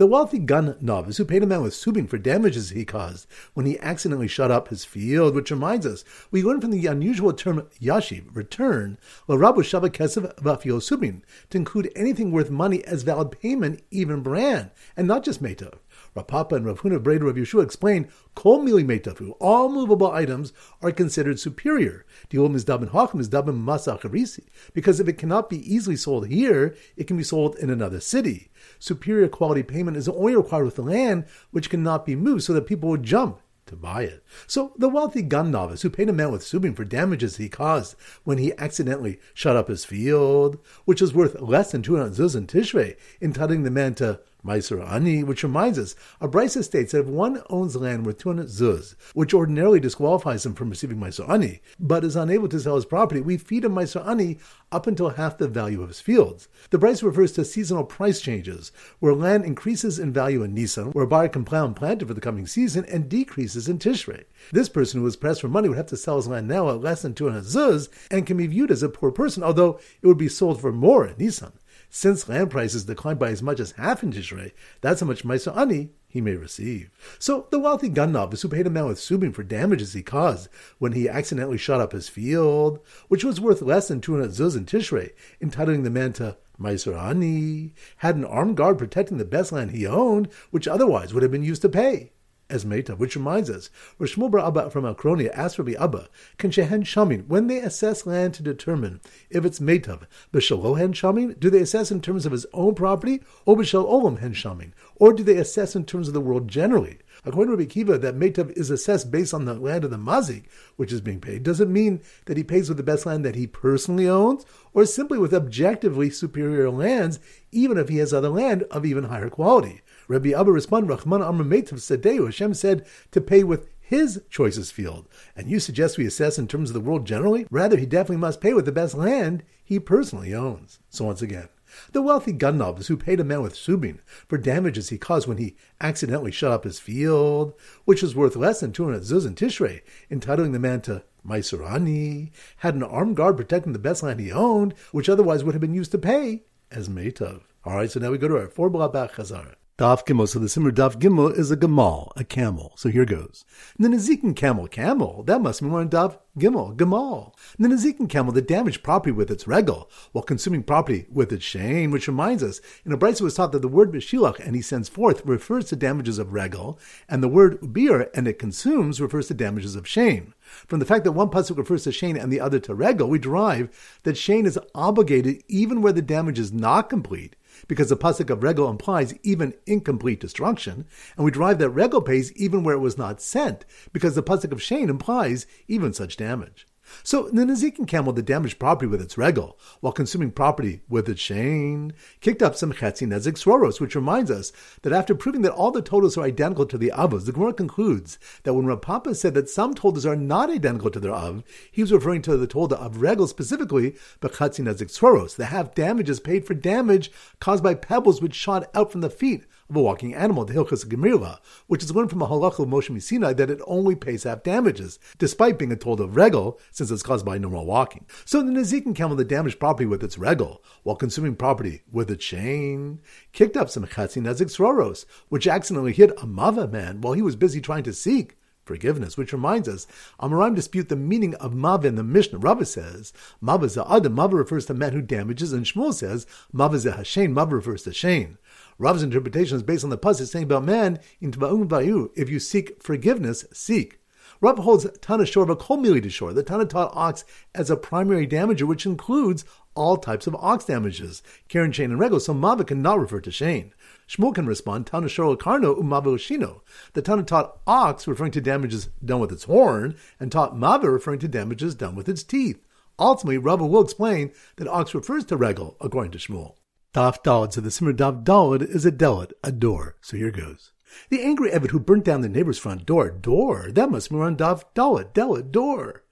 The 0.00 0.06
wealthy 0.06 0.38
gun 0.38 0.76
novice 0.80 1.18
who 1.18 1.26
paid 1.26 1.42
a 1.42 1.46
man 1.46 1.60
with 1.60 1.74
subin 1.74 2.08
for 2.08 2.16
damages 2.16 2.70
he 2.70 2.86
caused 2.86 3.26
when 3.52 3.66
he 3.66 3.78
accidentally 3.80 4.28
shut 4.28 4.50
up 4.50 4.68
his 4.68 4.82
field, 4.82 5.34
which 5.34 5.50
reminds 5.50 5.84
us, 5.84 6.04
we 6.30 6.42
learn 6.42 6.62
from 6.62 6.70
the 6.70 6.86
unusual 6.86 7.34
term 7.34 7.68
yashiv, 7.78 8.34
return, 8.34 8.96
l'rabu 9.28 9.58
shava 9.58 9.90
kesev 9.90 10.34
vafio 10.36 10.80
subin, 10.80 11.20
to 11.50 11.58
include 11.58 11.92
anything 11.94 12.32
worth 12.32 12.50
money 12.50 12.82
as 12.86 13.02
valid 13.02 13.30
payment, 13.30 13.82
even 13.90 14.22
brand, 14.22 14.70
and 14.96 15.06
not 15.06 15.22
just 15.22 15.42
meta. 15.42 15.72
Rav 16.14 16.26
Papa 16.26 16.56
and 16.56 16.66
Rav 16.66 16.80
Huna 16.80 17.02
Breda 17.02 17.24
Rav 17.24 17.36
Yeshua 17.36 17.62
explain, 17.62 18.08
Kol 18.34 18.60
mili 18.60 19.34
all 19.38 19.68
movable 19.68 20.10
items 20.10 20.52
are 20.82 20.90
considered 20.90 21.38
superior. 21.38 22.04
The 22.28 22.38
Diol 22.38 22.50
mizdabin 22.50 22.90
hachim 22.90 23.20
mizdabin 23.20 23.64
masacharisi, 23.64 24.44
because 24.72 25.00
if 25.00 25.08
it 25.08 25.18
cannot 25.18 25.48
be 25.48 25.58
easily 25.72 25.96
sold 25.96 26.28
here, 26.28 26.74
it 26.96 27.06
can 27.06 27.16
be 27.16 27.22
sold 27.22 27.56
in 27.56 27.70
another 27.70 28.00
city. 28.00 28.50
Superior 28.78 29.28
quality 29.28 29.62
payment 29.62 29.96
is 29.96 30.08
only 30.08 30.34
required 30.34 30.64
with 30.64 30.76
the 30.76 30.82
land, 30.82 31.26
which 31.50 31.70
cannot 31.70 32.04
be 32.06 32.16
moved, 32.16 32.42
so 32.42 32.52
that 32.52 32.66
people 32.66 32.88
would 32.88 33.02
jump 33.02 33.40
to 33.70 33.76
buy 33.76 34.02
it. 34.02 34.24
So 34.48 34.72
the 34.76 34.88
wealthy 34.88 35.22
gun 35.22 35.50
novice 35.52 35.82
who 35.82 35.90
paid 35.90 36.08
a 36.08 36.12
man 36.12 36.32
with 36.32 36.42
subin 36.42 36.74
for 36.74 36.84
damages 36.84 37.36
he 37.36 37.48
caused 37.48 37.94
when 38.24 38.38
he 38.38 38.52
accidentally 38.58 39.20
shut 39.32 39.56
up 39.56 39.68
his 39.68 39.84
field, 39.84 40.58
which 40.84 41.00
was 41.00 41.14
worth 41.14 41.40
less 41.40 41.70
than 41.70 41.82
200 41.82 42.12
zuz 42.12 42.34
in 42.34 42.48
Tishrei, 42.48 42.96
entitling 43.20 43.62
the 43.62 43.70
man 43.70 43.94
to 43.94 44.20
Meiser 44.44 44.86
Ani, 44.88 45.22
which 45.22 45.42
reminds 45.42 45.78
us, 45.78 45.94
a 46.20 46.28
Brisa 46.28 46.64
states 46.64 46.92
that 46.92 47.00
if 47.00 47.06
one 47.06 47.42
owns 47.50 47.76
land 47.76 48.06
worth 48.06 48.18
200 48.18 48.46
zuz, 48.46 48.94
which 49.14 49.34
ordinarily 49.34 49.80
disqualifies 49.80 50.46
him 50.46 50.54
from 50.54 50.70
receiving 50.70 50.98
Meiser 50.98 51.28
Ani, 51.28 51.60
but 51.78 52.04
is 52.04 52.16
unable 52.16 52.48
to 52.48 52.60
sell 52.60 52.76
his 52.76 52.84
property, 52.84 53.20
we 53.20 53.36
feed 53.36 53.64
him 53.64 53.74
Meiser 53.74 54.06
Ani 54.06 54.38
up 54.72 54.86
until 54.86 55.10
half 55.10 55.38
the 55.38 55.48
value 55.48 55.82
of 55.82 55.88
his 55.88 56.00
fields. 56.00 56.48
The 56.70 56.78
Brisa 56.78 57.02
refers 57.02 57.32
to 57.32 57.44
seasonal 57.44 57.84
price 57.84 58.20
changes, 58.20 58.72
where 58.98 59.14
land 59.14 59.44
increases 59.44 59.98
in 59.98 60.12
value 60.12 60.42
in 60.42 60.54
Nisan, 60.54 60.92
where 60.92 61.04
a 61.04 61.08
buyer 61.08 61.28
can 61.28 61.44
plow 61.44 61.66
and 61.66 61.76
plant 61.76 62.02
it 62.02 62.06
for 62.06 62.14
the 62.14 62.20
coming 62.20 62.46
season, 62.46 62.84
and 62.86 63.08
decreases 63.08 63.68
in 63.68 63.78
Tishrei. 63.78 64.24
This 64.52 64.68
person 64.68 65.00
who 65.00 65.06
is 65.06 65.16
pressed 65.16 65.40
for 65.40 65.48
money 65.48 65.68
would 65.68 65.76
have 65.76 65.86
to 65.86 65.96
sell 65.96 66.16
his 66.16 66.28
land 66.28 66.48
now 66.48 66.68
at 66.70 66.80
less 66.80 67.02
than 67.02 67.14
200 67.14 67.44
zuz, 67.44 67.88
and 68.10 68.26
can 68.26 68.36
be 68.36 68.46
viewed 68.46 68.70
as 68.70 68.82
a 68.82 68.88
poor 68.88 69.10
person, 69.10 69.42
although 69.42 69.80
it 70.02 70.06
would 70.06 70.18
be 70.18 70.28
sold 70.28 70.60
for 70.60 70.72
more 70.72 71.06
in 71.06 71.16
Nisan. 71.18 71.52
Since 71.92 72.28
land 72.28 72.52
prices 72.52 72.84
declined 72.84 73.18
by 73.18 73.30
as 73.30 73.42
much 73.42 73.58
as 73.58 73.72
half 73.72 74.04
in 74.04 74.12
Tishrei, 74.12 74.52
that's 74.80 75.00
how 75.00 75.08
much 75.08 75.24
Meiser 75.24 75.56
Ani 75.56 75.90
he 76.06 76.20
may 76.20 76.36
receive. 76.36 76.88
So 77.18 77.48
the 77.50 77.58
wealthy 77.58 77.88
gun 77.88 78.12
novice 78.12 78.42
who 78.42 78.48
paid 78.48 78.68
a 78.68 78.70
man 78.70 78.86
with 78.86 78.98
subin 78.98 79.34
for 79.34 79.42
damages 79.42 79.92
he 79.92 80.02
caused 80.02 80.48
when 80.78 80.92
he 80.92 81.08
accidentally 81.08 81.58
shot 81.58 81.80
up 81.80 81.90
his 81.90 82.08
field, 82.08 82.78
which 83.08 83.24
was 83.24 83.40
worth 83.40 83.60
less 83.60 83.88
than 83.88 84.00
200 84.00 84.30
zuz 84.30 84.56
in 84.56 84.66
Tishrei, 84.66 85.10
entitling 85.40 85.82
the 85.82 85.90
man 85.90 86.12
to 86.12 86.36
Meiser 86.60 86.96
Ani, 86.96 87.74
had 87.96 88.14
an 88.14 88.24
armed 88.24 88.56
guard 88.56 88.78
protecting 88.78 89.18
the 89.18 89.24
best 89.24 89.50
land 89.50 89.72
he 89.72 89.84
owned, 89.84 90.28
which 90.52 90.68
otherwise 90.68 91.12
would 91.12 91.24
have 91.24 91.32
been 91.32 91.42
used 91.42 91.62
to 91.62 91.68
pay 91.68 92.12
as 92.50 92.66
Meta, 92.66 92.96
which 92.96 93.16
reminds 93.16 93.48
us, 93.48 93.70
Bar 93.98 94.40
Abba 94.40 94.70
from 94.70 94.84
Akronia 94.84 95.30
asked 95.32 95.58
Rabbi 95.58 95.72
Abba, 95.72 96.08
can 96.38 96.50
Shehen 96.50 96.82
Shamin, 96.82 97.26
when 97.26 97.46
they 97.46 97.58
assess 97.58 98.06
land 98.06 98.34
to 98.34 98.42
determine 98.42 99.00
if 99.30 99.44
it's 99.44 99.60
Metav, 99.60 100.02
B'Shalo 100.32 100.76
Hen 100.76 100.92
Shamin, 100.92 101.38
do 101.38 101.48
they 101.48 101.60
assess 101.60 101.90
in 101.90 102.00
terms 102.00 102.26
of 102.26 102.32
his 102.32 102.46
own 102.52 102.74
property, 102.74 103.22
or 103.46 103.56
B'Shal 103.56 103.88
Olam 103.88 104.18
Hen 104.18 104.34
Shamin, 104.34 104.72
or 104.96 105.12
do 105.12 105.22
they 105.22 105.36
assess 105.36 105.76
in 105.76 105.84
terms 105.84 106.08
of 106.08 106.14
the 106.14 106.20
world 106.20 106.48
generally? 106.48 106.98
According 107.24 107.52
to 107.52 107.56
Rabbi 107.56 107.70
Akiva, 107.70 108.00
that 108.00 108.18
Metav 108.18 108.50
is 108.56 108.70
assessed 108.70 109.10
based 109.10 109.34
on 109.34 109.44
the 109.44 109.54
land 109.54 109.84
of 109.84 109.90
the 109.90 109.96
Mazik, 109.96 110.44
which 110.76 110.92
is 110.92 111.00
being 111.00 111.20
paid, 111.20 111.42
doesn't 111.42 111.72
mean 111.72 112.00
that 112.26 112.36
he 112.36 112.44
pays 112.44 112.68
with 112.68 112.76
the 112.76 112.82
best 112.82 113.06
land 113.06 113.24
that 113.24 113.34
he 113.34 113.46
personally 113.46 114.08
owns, 114.08 114.44
or 114.72 114.86
simply 114.86 115.18
with 115.18 115.34
objectively 115.34 116.10
superior 116.10 116.70
lands, 116.70 117.18
even 117.52 117.78
if 117.78 117.88
he 117.88 117.98
has 117.98 118.12
other 118.12 118.28
land 118.28 118.62
of 118.70 118.86
even 118.86 119.04
higher 119.04 119.28
quality. 119.28 119.82
Rabbi 120.08 120.30
Abba 120.30 120.50
responded, 120.50 120.88
Rahman 120.88 121.22
Amr 121.22 121.44
Meitav 121.44 121.74
Sadeu, 121.74 122.26
Hashem 122.26 122.54
said 122.54 122.86
to 123.12 123.20
pay 123.20 123.44
with 123.44 123.68
his 123.90 124.22
choicest 124.30 124.72
field. 124.72 125.08
And 125.34 125.50
you 125.50 125.58
suggest 125.58 125.98
we 125.98 126.06
assess 126.06 126.38
in 126.38 126.46
terms 126.46 126.70
of 126.70 126.74
the 126.74 126.80
world 126.80 127.06
generally? 127.06 127.46
Rather, 127.50 127.76
he 127.76 127.86
definitely 127.86 128.18
must 128.18 128.40
pay 128.40 128.54
with 128.54 128.64
the 128.64 128.72
best 128.72 128.94
land 128.94 129.42
he 129.64 129.80
personally 129.80 130.32
owns. 130.32 130.78
So 130.90 131.06
once 131.06 131.22
again, 131.22 131.48
the 131.92 132.02
wealthy 132.02 132.32
gun 132.32 132.58
novice 132.58 132.88
who 132.88 132.96
paid 132.96 133.20
a 133.20 133.24
man 133.24 133.42
with 133.42 133.54
subin 133.54 133.98
for 134.28 134.38
damages 134.38 134.88
he 134.88 134.98
caused 134.98 135.26
when 135.28 135.38
he 135.38 135.56
accidentally 135.80 136.30
shut 136.30 136.52
up 136.52 136.64
his 136.64 136.78
field, 136.78 137.54
which 137.84 138.02
was 138.02 138.16
worth 138.16 138.36
less 138.36 138.60
than 138.60 138.72
200 138.72 139.02
zuz 139.02 139.26
in 139.26 139.34
Tishrei, 139.34 139.80
entitling 140.10 140.52
the 140.52 140.58
man 140.58 140.80
to 140.82 141.04
Meiser 141.26 141.68
Ani, 141.68 142.32
had 142.58 142.74
an 142.74 142.82
armed 142.82 143.16
guard 143.16 143.36
protecting 143.36 143.72
the 143.72 143.78
best 143.78 144.02
land 144.02 144.20
he 144.20 144.32
owned, 144.32 144.74
which 144.92 145.08
otherwise 145.08 145.44
would 145.44 145.54
have 145.54 145.60
been 145.60 145.74
used 145.74 145.92
to 145.92 145.98
pay 145.98 146.44
as 146.70 146.88
Meitav. 146.88 147.42
All 147.64 147.76
right, 147.76 147.90
so 147.90 148.00
now 148.00 148.10
we 148.10 148.18
go 148.18 148.28
to 148.28 148.38
our 148.38 148.48
four 148.48 148.70
blabach 148.70 149.12
chazara. 149.12 149.54
Daf 149.80 150.04
Gimel. 150.04 150.28
So 150.28 150.38
the 150.38 150.50
Simmer 150.50 150.72
Daf 150.72 151.00
Gimel 151.00 151.34
is 151.34 151.50
a 151.50 151.56
Gamal, 151.56 152.12
a 152.14 152.22
camel. 152.22 152.74
So 152.76 152.90
here 152.90 153.06
goes. 153.06 153.46
And 153.78 153.94
then 153.94 154.34
camel, 154.34 154.68
camel. 154.68 155.22
That 155.22 155.40
must 155.40 155.62
mean 155.62 155.72
we're 155.72 155.80
in 155.80 155.88
Daf 155.88 156.18
Gimel, 156.38 156.76
Gamal. 156.76 157.32
And 157.56 157.72
then 157.72 158.06
camel 158.06 158.30
that 158.34 158.46
damaged 158.46 158.82
property 158.82 159.10
with 159.10 159.30
its 159.30 159.48
regal 159.48 159.90
while 160.12 160.22
consuming 160.22 160.64
property 160.64 161.06
with 161.10 161.32
its 161.32 161.46
shame, 161.46 161.90
which 161.90 162.08
reminds 162.08 162.42
us, 162.42 162.60
in 162.84 162.92
a 162.92 162.98
Brisa 162.98 163.22
was 163.22 163.36
taught 163.36 163.52
that 163.52 163.62
the 163.62 163.68
word 163.68 163.90
Bishilach 163.90 164.38
and 164.38 164.54
he 164.54 164.60
sends 164.60 164.90
forth 164.90 165.24
refers 165.24 165.64
to 165.70 165.76
damages 165.76 166.18
of 166.18 166.34
regal, 166.34 166.78
and 167.08 167.22
the 167.22 167.28
word 167.28 167.58
Ubir 167.62 168.10
and 168.12 168.28
it 168.28 168.38
consumes 168.38 169.00
refers 169.00 169.28
to 169.28 169.34
damages 169.34 169.76
of 169.76 169.88
shame. 169.88 170.34
From 170.42 170.80
the 170.80 170.84
fact 170.84 171.04
that 171.04 171.12
one 171.12 171.30
pasuk 171.30 171.56
refers 171.56 171.84
to 171.84 171.92
Shane 171.92 172.18
and 172.18 172.30
the 172.30 172.40
other 172.40 172.58
to 172.60 172.74
Regal, 172.74 173.08
we 173.08 173.18
derive 173.18 173.98
that 174.02 174.18
Shane 174.18 174.44
is 174.44 174.58
obligated 174.74 175.42
even 175.48 175.80
where 175.80 175.92
the 175.94 176.02
damage 176.02 176.38
is 176.38 176.52
not 176.52 176.90
complete 176.90 177.36
because 177.70 177.88
the 177.88 177.96
pasuk 177.96 178.30
of 178.30 178.42
regel 178.42 178.68
implies 178.68 179.14
even 179.22 179.54
incomplete 179.64 180.18
destruction, 180.18 180.84
and 181.16 181.24
we 181.24 181.30
derive 181.30 181.60
that 181.60 181.70
regel 181.70 182.02
pays 182.02 182.32
even 182.32 182.64
where 182.64 182.74
it 182.74 182.80
was 182.80 182.98
not 182.98 183.22
sent, 183.22 183.64
because 183.92 184.16
the 184.16 184.24
pasuk 184.24 184.50
of 184.50 184.60
Shane 184.60 184.90
implies 184.90 185.46
even 185.68 185.92
such 185.92 186.16
damage. 186.16 186.66
So 187.02 187.28
the 187.28 187.42
Nazikin 187.42 187.86
camel 187.86 188.12
that 188.12 188.24
damaged 188.24 188.58
property 188.58 188.86
with 188.86 189.00
its 189.00 189.18
regal, 189.18 189.58
while 189.80 189.92
consuming 189.92 190.30
property 190.30 190.80
with 190.88 191.08
its 191.08 191.20
shane, 191.20 191.92
kicked 192.20 192.42
up 192.42 192.56
some 192.56 192.72
chetzi 192.72 193.06
nezik 193.06 193.34
sroros, 193.34 193.80
which 193.80 193.94
reminds 193.94 194.30
us 194.30 194.52
that 194.82 194.92
after 194.92 195.14
proving 195.14 195.42
that 195.42 195.52
all 195.52 195.70
the 195.70 195.82
totals 195.82 196.16
are 196.16 196.24
identical 196.24 196.66
to 196.66 196.78
the 196.78 196.92
avos, 196.94 197.26
the 197.26 197.32
Gemara 197.32 197.52
concludes 197.52 198.18
that 198.42 198.54
when 198.54 198.66
Rav 198.66 198.80
Papa 198.80 199.14
said 199.14 199.34
that 199.34 199.48
some 199.48 199.74
totals 199.74 200.06
are 200.06 200.16
not 200.16 200.50
identical 200.50 200.90
to 200.90 201.00
their 201.00 201.14
av, 201.14 201.42
he 201.70 201.82
was 201.82 201.92
referring 201.92 202.22
to 202.22 202.36
the 202.36 202.46
tolda 202.46 202.74
of 202.74 203.00
regal 203.00 203.26
specifically, 203.26 203.94
but 204.20 204.32
chetzi 204.32 204.64
nezik 204.64 204.90
sroros, 204.90 205.36
the 205.36 205.46
half 205.46 205.74
damages 205.74 206.20
paid 206.20 206.46
for 206.46 206.54
damage 206.54 207.10
caused 207.40 207.62
by 207.62 207.74
pebbles 207.74 208.20
which 208.20 208.34
shot 208.34 208.70
out 208.74 208.92
from 208.92 209.00
the 209.00 209.10
feet 209.10 209.44
of 209.70 209.76
a 209.76 209.80
walking 209.80 210.14
animal, 210.14 210.44
the 210.44 210.52
Hilchas 210.52 210.84
Gemirla, 210.84 211.38
which 211.68 211.82
is 211.82 211.94
learned 211.94 212.10
from 212.10 212.22
a 212.22 212.26
halacha 212.26 212.60
of 212.60 212.68
Moshe 212.68 212.90
MiSinai 212.90 213.36
that 213.36 213.50
it 213.50 213.60
only 213.66 213.94
pays 213.94 214.24
half 214.24 214.42
damages, 214.42 214.98
despite 215.18 215.58
being 215.58 215.72
a 215.72 215.76
told 215.76 216.00
of 216.00 216.16
regal, 216.16 216.58
since 216.72 216.90
it's 216.90 217.02
caused 217.02 217.24
by 217.24 217.38
normal 217.38 217.64
walking. 217.64 218.06
So 218.24 218.42
the 218.42 218.50
Nazikin 218.50 218.94
camel 218.94 219.16
that 219.16 219.28
damaged 219.28 219.60
property 219.60 219.86
with 219.86 220.02
its 220.02 220.18
regal, 220.18 220.62
while 220.82 220.96
consuming 220.96 221.36
property 221.36 221.82
with 221.90 222.10
its 222.10 222.24
chain, 222.24 223.00
kicked 223.32 223.56
up 223.56 223.70
some 223.70 223.86
chatzi 223.86 224.20
nezik 224.20 224.46
sroros, 224.46 225.06
which 225.28 225.46
accidentally 225.46 225.92
hit 225.92 226.10
a 226.10 226.26
mava 226.26 226.70
man 226.70 227.00
while 227.00 227.14
he 227.14 227.22
was 227.22 227.36
busy 227.36 227.60
trying 227.60 227.84
to 227.84 227.92
seek 227.92 228.36
forgiveness, 228.70 229.16
which 229.16 229.32
reminds 229.32 229.68
us, 229.68 229.88
Amoraim 230.20 230.54
dispute 230.54 230.88
the 230.88 230.94
meaning 230.94 231.34
of 231.36 231.54
Mav 231.54 231.84
in 231.84 231.96
the 231.96 232.04
Mishnah. 232.04 232.38
Rava 232.38 232.64
says, 232.64 233.12
Mav 233.40 233.64
is 233.64 233.76
Adam, 233.76 234.14
Mav 234.14 234.32
refers 234.32 234.66
to 234.66 234.74
man 234.74 234.92
who 234.92 235.02
damages, 235.02 235.52
and 235.52 235.66
Shmuel 235.66 235.92
says, 235.92 236.24
Mav 236.52 236.72
is 236.72 236.86
a 236.86 236.92
Hashain, 236.92 237.32
Mav 237.32 237.52
refers 237.52 237.82
to 237.82 237.92
Shane. 237.92 238.38
Rav's 238.80 239.02
interpretation 239.02 239.56
is 239.58 239.62
based 239.62 239.84
on 239.84 239.90
the 239.90 239.98
pasuk 239.98 240.26
saying 240.26 240.44
about 240.44 240.64
man 240.64 241.00
in 241.20 241.32
Tva'um 241.32 241.68
Vayu, 241.68 242.08
if 242.16 242.30
you 242.30 242.38
seek 242.38 242.82
forgiveness, 242.82 243.44
seek. 243.52 244.00
Rav 244.40 244.56
holds 244.56 244.86
Tana 245.02 245.26
Shor 245.26 245.42
of 245.42 245.50
a 245.50 245.56
Kol 245.56 245.76
Mili 245.76 246.10
Shor. 246.10 246.32
The 246.32 246.42
Tana 246.42 246.64
taught 246.64 246.96
ox 246.96 247.26
as 247.54 247.68
a 247.68 247.76
primary 247.76 248.26
damager, 248.26 248.62
which 248.62 248.86
includes 248.86 249.44
all 249.74 249.98
types 249.98 250.26
of 250.26 250.34
ox 250.36 250.64
damages, 250.64 251.22
Karen, 251.48 251.72
Shane, 251.72 251.90
and 251.90 252.00
Rego, 252.00 252.18
so 252.18 252.32
Mava 252.32 252.66
cannot 252.66 252.98
refer 252.98 253.20
to 253.20 253.30
Shane. 253.30 253.74
Shmuel 254.08 254.34
can 254.34 254.46
respond, 254.46 254.86
Tana 254.86 255.10
Shor 255.10 255.36
Karno 255.36 255.78
Umava 255.78 256.14
Shino. 256.14 256.62
The 256.94 257.02
Tana 257.02 257.22
taught 257.22 257.60
ox 257.66 258.08
referring 258.08 258.32
to 258.32 258.40
damages 258.40 258.88
done 259.04 259.20
with 259.20 259.30
its 259.30 259.44
horn, 259.44 259.94
and 260.18 260.32
taught 260.32 260.56
Mava 260.56 260.90
referring 260.90 261.18
to 261.18 261.28
damages 261.28 261.74
done 261.74 261.94
with 261.94 262.08
its 262.08 262.22
teeth. 262.22 262.66
Ultimately, 262.98 263.36
Rava 263.36 263.66
will 263.66 263.82
explain 263.82 264.32
that 264.56 264.68
ox 264.68 264.94
refers 264.94 265.26
to 265.26 265.36
Regal, 265.36 265.76
according 265.82 266.12
to 266.12 266.18
Shmuel. 266.18 266.54
Daf 266.92 267.22
Dalad. 267.22 267.52
So 267.52 267.60
the 267.60 267.70
Simmer 267.70 267.92
Daf 267.92 268.24
Dalad 268.24 268.62
is 268.62 268.84
a 268.84 268.92
delit, 268.92 269.32
a 269.44 269.52
door. 269.52 269.96
So 270.00 270.16
here 270.16 270.30
goes. 270.30 270.72
The 271.08 271.22
angry 271.22 271.50
Evid 271.50 271.70
who 271.70 271.78
burnt 271.78 272.04
down 272.04 272.20
the 272.20 272.28
neighbor's 272.28 272.58
front 272.58 272.84
door. 272.84 273.10
Door. 273.10 273.70
That 273.72 273.90
must 273.90 274.10
be 274.10 274.16
on 274.16 274.36
Daf 274.36 274.64
Dalad. 274.74 275.12
Delit, 275.12 275.52
door. 275.52 276.02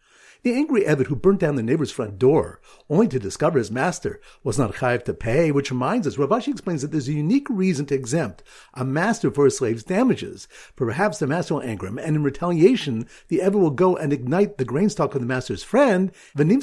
The 0.48 0.54
angry 0.54 0.84
Evid 0.84 1.08
who 1.08 1.14
burnt 1.14 1.40
down 1.40 1.56
the 1.56 1.62
neighbor's 1.62 1.90
front 1.90 2.18
door, 2.18 2.62
only 2.88 3.06
to 3.08 3.18
discover 3.18 3.58
his 3.58 3.70
master 3.70 4.18
was 4.42 4.58
not 4.58 4.76
chayiv 4.76 5.04
to 5.04 5.12
pay, 5.12 5.52
which 5.52 5.70
reminds 5.70 6.06
us, 6.06 6.16
Rav 6.16 6.30
Ashi 6.30 6.48
explains 6.48 6.80
that 6.80 6.90
there's 6.90 7.06
a 7.06 7.12
unique 7.12 7.46
reason 7.50 7.84
to 7.84 7.94
exempt 7.94 8.42
a 8.72 8.82
master 8.82 9.30
for 9.30 9.44
a 9.44 9.50
slave's 9.50 9.84
damages. 9.84 10.48
Perhaps 10.74 11.18
the 11.18 11.26
master 11.26 11.52
will 11.52 11.60
anger 11.60 11.86
him, 11.86 11.98
and 11.98 12.16
in 12.16 12.22
retaliation, 12.22 13.06
the 13.28 13.40
Evid 13.40 13.60
will 13.60 13.68
go 13.68 13.94
and 13.94 14.10
ignite 14.10 14.56
the 14.56 14.64
grain 14.64 14.88
stock 14.88 15.14
of 15.14 15.20
the 15.20 15.26
master's 15.26 15.62
friend, 15.62 16.12
and 16.34 16.50
it 16.50 16.54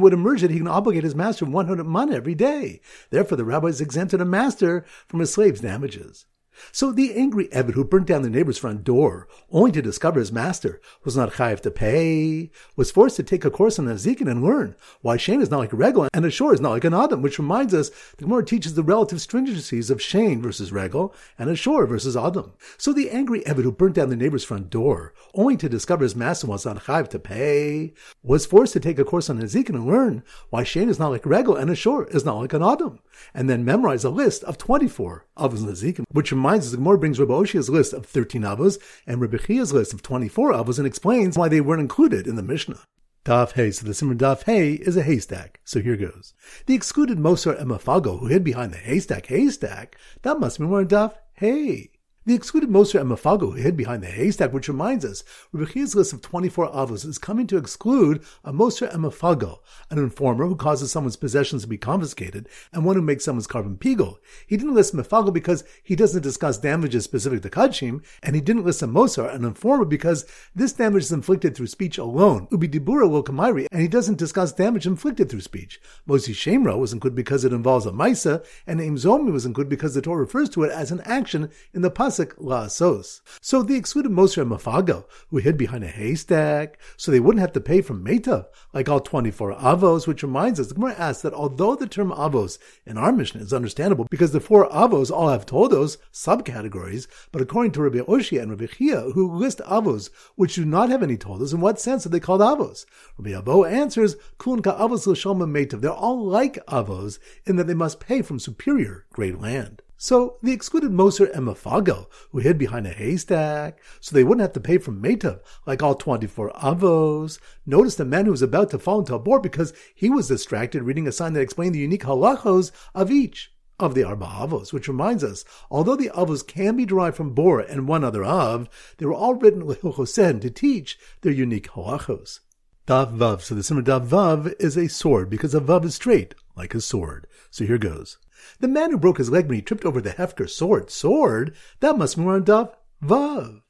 would 0.00 0.12
emerge 0.12 0.40
that 0.40 0.50
he 0.50 0.58
can 0.58 0.66
obligate 0.66 1.04
his 1.04 1.14
master 1.14 1.44
100 1.44 1.84
man 1.84 2.12
every 2.12 2.34
day. 2.34 2.80
Therefore, 3.10 3.36
the 3.36 3.44
rabbi 3.44 3.68
has 3.68 3.80
exempted 3.80 4.20
a 4.20 4.24
master 4.24 4.84
from 5.06 5.20
a 5.20 5.26
slave's 5.26 5.60
damages. 5.60 6.26
So 6.72 6.92
the 6.92 7.14
angry 7.14 7.48
Evid 7.48 7.72
who 7.72 7.84
burnt 7.84 8.06
down 8.06 8.22
the 8.22 8.30
neighbor's 8.30 8.58
front 8.58 8.84
door, 8.84 9.28
only 9.50 9.72
to 9.72 9.82
discover 9.82 10.20
his 10.20 10.32
master 10.32 10.80
was 11.04 11.16
not 11.16 11.32
chayiv 11.32 11.60
to 11.60 11.70
pay, 11.70 12.50
was 12.76 12.90
forced 12.90 13.16
to 13.16 13.22
take 13.22 13.44
a 13.44 13.50
course 13.50 13.78
on 13.78 13.86
Azikin 13.86 14.30
and 14.30 14.42
learn 14.42 14.76
why 15.02 15.16
Shane 15.16 15.40
is 15.40 15.50
not 15.50 15.58
like 15.58 15.72
a 15.72 15.76
Regal 15.76 16.08
and 16.12 16.24
a 16.24 16.30
Shor 16.30 16.54
is 16.54 16.60
not 16.60 16.70
like 16.70 16.84
an 16.84 16.94
Adam, 16.94 17.22
which 17.22 17.38
reminds 17.38 17.74
us 17.74 17.90
the 18.16 18.24
Gemara 18.24 18.44
teaches 18.44 18.74
the 18.74 18.82
relative 18.82 19.18
stringencies 19.18 19.90
of 19.90 20.02
Shane 20.02 20.42
versus 20.42 20.72
Regal 20.72 21.14
and 21.38 21.50
a 21.50 21.56
Shor 21.56 21.86
versus 21.86 22.16
Adam. 22.16 22.52
So 22.78 22.92
the 22.92 23.10
angry 23.10 23.40
Evid 23.42 23.62
who 23.62 23.72
burnt 23.72 23.94
down 23.94 24.08
the 24.08 24.16
neighbor's 24.16 24.44
front 24.44 24.70
door, 24.70 25.14
only 25.34 25.56
to 25.58 25.68
discover 25.68 26.04
his 26.04 26.16
master 26.16 26.46
was 26.46 26.64
not 26.64 26.84
chayiv 26.84 27.08
to 27.08 27.18
pay, 27.18 27.92
was 28.22 28.46
forced 28.46 28.72
to 28.72 28.80
take 28.80 28.98
a 28.98 29.04
course 29.04 29.28
on 29.28 29.40
Azikin 29.40 29.70
and 29.70 29.86
learn 29.86 30.22
why 30.50 30.64
Shane 30.64 30.88
is 30.88 30.98
not 30.98 31.10
like 31.10 31.26
a 31.26 31.28
Regal 31.28 31.56
and 31.56 31.70
a 31.70 31.74
Shor 31.74 32.06
is 32.06 32.24
not 32.24 32.38
like 32.38 32.52
an 32.52 32.62
Adam, 32.62 33.00
and 33.34 33.48
then 33.48 33.64
memorize 33.64 34.04
a 34.04 34.10
list 34.10 34.44
of 34.44 34.58
24 34.58 35.26
of 35.36 35.52
his 35.52 35.64
Azikin, 35.64 36.04
which 36.12 36.32
reminds 36.32 36.45
reminds 36.46 36.66
us, 36.66 36.70
the 36.70 36.76
Gemara 36.76 36.96
brings 36.96 37.18
Rabbi 37.18 37.32
Oshia's 37.32 37.68
list 37.68 37.92
of 37.92 38.06
13 38.06 38.42
avos 38.42 38.78
and 39.04 39.20
Rabbi 39.20 39.38
Chia's 39.38 39.72
list 39.72 39.92
of 39.92 40.00
24 40.00 40.52
avos 40.52 40.78
and 40.78 40.86
explains 40.86 41.36
why 41.36 41.48
they 41.48 41.60
weren't 41.60 41.80
included 41.80 42.28
in 42.28 42.36
the 42.36 42.42
Mishnah. 42.42 42.78
Daf 43.24 43.54
Hay. 43.54 43.72
So 43.72 43.84
the 43.84 43.94
Simmer 43.94 44.14
Daf 44.14 44.44
Hay 44.44 44.74
is 44.74 44.96
a 44.96 45.02
haystack. 45.02 45.58
So 45.64 45.80
here 45.80 45.96
goes. 45.96 46.34
The 46.66 46.74
excluded 46.74 47.18
Mosar 47.18 47.60
Emafago 47.60 48.20
who 48.20 48.26
hid 48.26 48.44
behind 48.44 48.72
the 48.72 48.78
haystack 48.78 49.26
haystack, 49.26 49.96
that 50.22 50.38
must 50.38 50.60
be 50.60 50.66
more 50.66 50.84
Daf 50.84 51.14
Hay. 51.34 51.90
The 52.26 52.34
excluded 52.34 52.70
Moser 52.70 52.98
and 52.98 53.08
Mafago 53.08 53.56
hid 53.56 53.76
behind 53.76 54.02
the 54.02 54.08
haystack, 54.08 54.52
which 54.52 54.66
reminds 54.66 55.04
us, 55.04 55.22
Rebbechia's 55.54 55.94
list 55.94 56.12
of 56.12 56.22
24 56.22 56.72
avos 56.72 57.06
is 57.06 57.18
coming 57.18 57.46
to 57.46 57.56
exclude 57.56 58.20
a 58.42 58.52
Moser 58.52 58.86
and 58.86 59.04
an 59.04 59.98
informer 59.98 60.44
who 60.48 60.56
causes 60.56 60.90
someone's 60.90 61.14
possessions 61.14 61.62
to 61.62 61.68
be 61.68 61.78
confiscated, 61.78 62.48
and 62.72 62.84
one 62.84 62.96
who 62.96 63.02
makes 63.02 63.24
someone's 63.24 63.46
carbon 63.46 63.76
pigel. 63.76 64.18
He 64.44 64.56
didn't 64.56 64.74
list 64.74 64.92
Mafago 64.92 65.32
because 65.32 65.62
he 65.84 65.94
doesn't 65.94 66.22
discuss 66.22 66.58
damages 66.58 67.04
specific 67.04 67.42
to 67.42 67.48
Kachim, 67.48 68.02
and 68.24 68.34
he 68.34 68.42
didn't 68.42 68.64
list 68.64 68.82
a 68.82 68.88
Moser, 68.88 69.28
an 69.28 69.44
informer, 69.44 69.84
because 69.84 70.26
this 70.52 70.72
damage 70.72 71.04
is 71.04 71.12
inflicted 71.12 71.54
through 71.54 71.68
speech 71.68 71.96
alone, 71.96 72.48
Ubi 72.50 72.66
Dibura 72.66 73.08
will 73.08 73.22
Kamairi, 73.22 73.68
and 73.70 73.80
he 73.80 73.86
doesn't 73.86 74.18
discuss 74.18 74.50
damage 74.50 74.84
inflicted 74.84 75.30
through 75.30 75.42
speech. 75.42 75.80
Mosi 76.08 76.34
Shemra 76.34 76.76
was 76.76 76.92
included 76.92 77.14
because 77.14 77.44
it 77.44 77.52
involves 77.52 77.86
a 77.86 77.92
Maisa, 77.92 78.44
and 78.66 78.80
Aim 78.80 78.96
Zomi 78.96 79.30
was 79.30 79.46
included 79.46 79.70
because 79.70 79.94
the 79.94 80.02
Torah 80.02 80.22
refers 80.22 80.48
to 80.48 80.64
it 80.64 80.72
as 80.72 80.90
an 80.90 81.02
action 81.02 81.52
in 81.72 81.82
the 81.82 81.90
pas 81.90 82.15
la'asos. 82.18 83.20
So 83.40 83.62
they 83.62 83.76
excluded 83.76 84.10
Moshe 84.12 84.40
and 84.40 84.50
Mafago, 84.50 85.04
who 85.28 85.38
hid 85.38 85.56
behind 85.56 85.84
a 85.84 85.88
haystack, 85.88 86.78
so 86.96 87.10
they 87.10 87.20
wouldn't 87.20 87.40
have 87.40 87.52
to 87.52 87.60
pay 87.60 87.80
from 87.80 88.02
Meta, 88.02 88.48
like 88.72 88.88
all 88.88 89.00
24 89.00 89.54
avos, 89.54 90.06
which 90.06 90.22
reminds 90.22 90.58
us, 90.58 90.68
the 90.68 90.74
Gemara 90.74 90.94
asks 90.98 91.22
that 91.22 91.34
although 91.34 91.74
the 91.74 91.86
term 91.86 92.10
avos 92.10 92.58
in 92.84 92.98
our 92.98 93.12
Mishnah 93.12 93.42
is 93.42 93.52
understandable 93.52 94.06
because 94.10 94.32
the 94.32 94.40
four 94.40 94.68
avos 94.70 95.10
all 95.10 95.28
have 95.28 95.46
todos, 95.46 95.98
subcategories, 96.12 97.06
but 97.32 97.42
according 97.42 97.72
to 97.72 97.82
Rabbi 97.82 97.98
Oshia 97.98 98.42
and 98.42 98.50
Rabbi 98.50 98.66
Chia, 98.66 99.00
who 99.12 99.32
list 99.32 99.58
avos 99.66 100.10
which 100.34 100.54
do 100.54 100.64
not 100.64 100.90
have 100.90 101.02
any 101.02 101.16
todos, 101.16 101.52
in 101.52 101.60
what 101.60 101.80
sense 101.80 102.06
are 102.06 102.10
they 102.10 102.20
called 102.20 102.40
avos? 102.40 102.86
Rabbi 103.18 103.30
Abo 103.38 103.70
answers, 103.70 104.16
Kun 104.38 104.62
ka 104.62 104.76
avos 104.78 105.06
l'shalma 105.06 105.46
metav. 105.46 105.80
They're 105.80 105.90
all 105.90 106.24
like 106.24 106.64
avos 106.66 107.18
in 107.44 107.56
that 107.56 107.66
they 107.66 107.74
must 107.74 108.00
pay 108.00 108.22
from 108.22 108.38
superior 108.38 109.06
great 109.12 109.40
land. 109.40 109.82
So 109.98 110.36
they 110.42 110.52
excluded 110.52 110.92
Moser 110.92 111.24
and 111.24 111.46
Mafagel, 111.46 112.06
who 112.30 112.38
hid 112.38 112.58
behind 112.58 112.86
a 112.86 112.90
haystack, 112.90 113.80
so 114.00 114.14
they 114.14 114.24
wouldn't 114.24 114.42
have 114.42 114.52
to 114.52 114.60
pay 114.60 114.76
from 114.76 115.02
Metav, 115.02 115.40
like 115.66 115.82
all 115.82 115.94
24 115.94 116.50
avos. 116.52 117.38
Notice 117.64 117.94
the 117.94 118.04
man 118.04 118.26
who 118.26 118.30
was 118.30 118.42
about 118.42 118.70
to 118.70 118.78
fall 118.78 118.98
into 118.98 119.14
a 119.14 119.18
bore 119.18 119.40
because 119.40 119.72
he 119.94 120.10
was 120.10 120.28
distracted 120.28 120.82
reading 120.82 121.06
a 121.06 121.12
sign 121.12 121.32
that 121.32 121.40
explained 121.40 121.74
the 121.74 121.80
unique 121.80 122.04
halachos 122.04 122.72
of 122.94 123.10
each 123.10 123.52
of 123.78 123.94
the 123.94 124.04
Arba 124.04 124.26
Avos, 124.26 124.72
which 124.72 124.88
reminds 124.88 125.22
us, 125.22 125.44
although 125.70 125.96
the 125.96 126.10
Avos 126.14 126.46
can 126.46 126.76
be 126.76 126.86
derived 126.86 127.16
from 127.16 127.34
Bor 127.34 127.60
and 127.60 127.88
one 127.88 128.04
other 128.04 128.24
Av, 128.24 128.68
they 128.98 129.06
were 129.06 129.14
all 129.14 129.34
written 129.34 129.62
Lehilchosen 129.62 130.40
to 130.40 130.50
teach 130.50 130.98
their 131.22 131.32
unique 131.32 131.68
halachos. 131.68 132.40
Daf 132.86 133.16
Vav. 133.16 133.42
So 133.42 133.54
the 133.54 133.62
Simmer 133.62 133.82
Daf 133.82 134.06
Vav 134.06 134.54
is 134.60 134.76
a 134.76 134.88
sword 134.88 135.28
because 135.28 135.54
a 135.54 135.60
Vav 135.60 135.84
is 135.84 135.94
straight, 135.94 136.34
like 136.54 136.74
a 136.74 136.80
sword. 136.80 137.26
So 137.50 137.64
here 137.64 137.78
goes. 137.78 138.18
The 138.60 138.68
man 138.68 138.90
who 138.90 138.98
broke 138.98 139.18
his 139.18 139.30
leg 139.30 139.46
when 139.46 139.56
he 139.56 139.62
tripped 139.62 139.84
over 139.84 140.00
the 140.00 140.10
Hefker 140.10 140.48
sword, 140.48 140.90
sword, 140.90 141.54
that 141.80 141.98
must 141.98 142.16
be 142.16 142.24
on 142.24 142.44
Daf 142.44 142.74
Vav. 143.02 143.62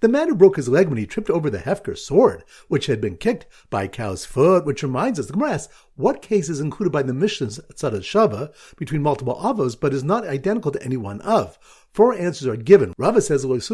The 0.00 0.08
man 0.08 0.28
who 0.28 0.34
broke 0.34 0.56
his 0.56 0.68
leg 0.68 0.88
when 0.88 0.98
he 0.98 1.06
tripped 1.06 1.30
over 1.30 1.50
the 1.50 1.58
Hefker 1.58 1.96
sword, 1.96 2.44
which 2.68 2.86
had 2.86 3.00
been 3.00 3.16
kicked 3.16 3.46
by 3.68 3.84
a 3.84 3.88
cow's 3.88 4.24
foot, 4.24 4.64
which 4.64 4.82
reminds 4.82 5.18
us, 5.18 5.26
the 5.26 5.32
Gemara 5.34 5.52
asks, 5.52 5.72
what 6.00 6.22
case 6.22 6.48
is 6.48 6.60
included 6.60 6.90
by 6.90 7.02
the 7.02 7.14
Mishnah's 7.14 7.60
Tzadad 7.74 8.00
Shava 8.00 8.52
between 8.76 9.02
multiple 9.02 9.36
avos, 9.36 9.78
but 9.78 9.94
is 9.94 10.02
not 10.02 10.26
identical 10.26 10.72
to 10.72 10.82
any 10.82 10.96
one 10.96 11.20
of? 11.20 11.58
Four 11.92 12.14
answers 12.14 12.46
are 12.46 12.54
given. 12.54 12.94
Rava 12.96 13.20
says, 13.20 13.44
It's 13.44 13.68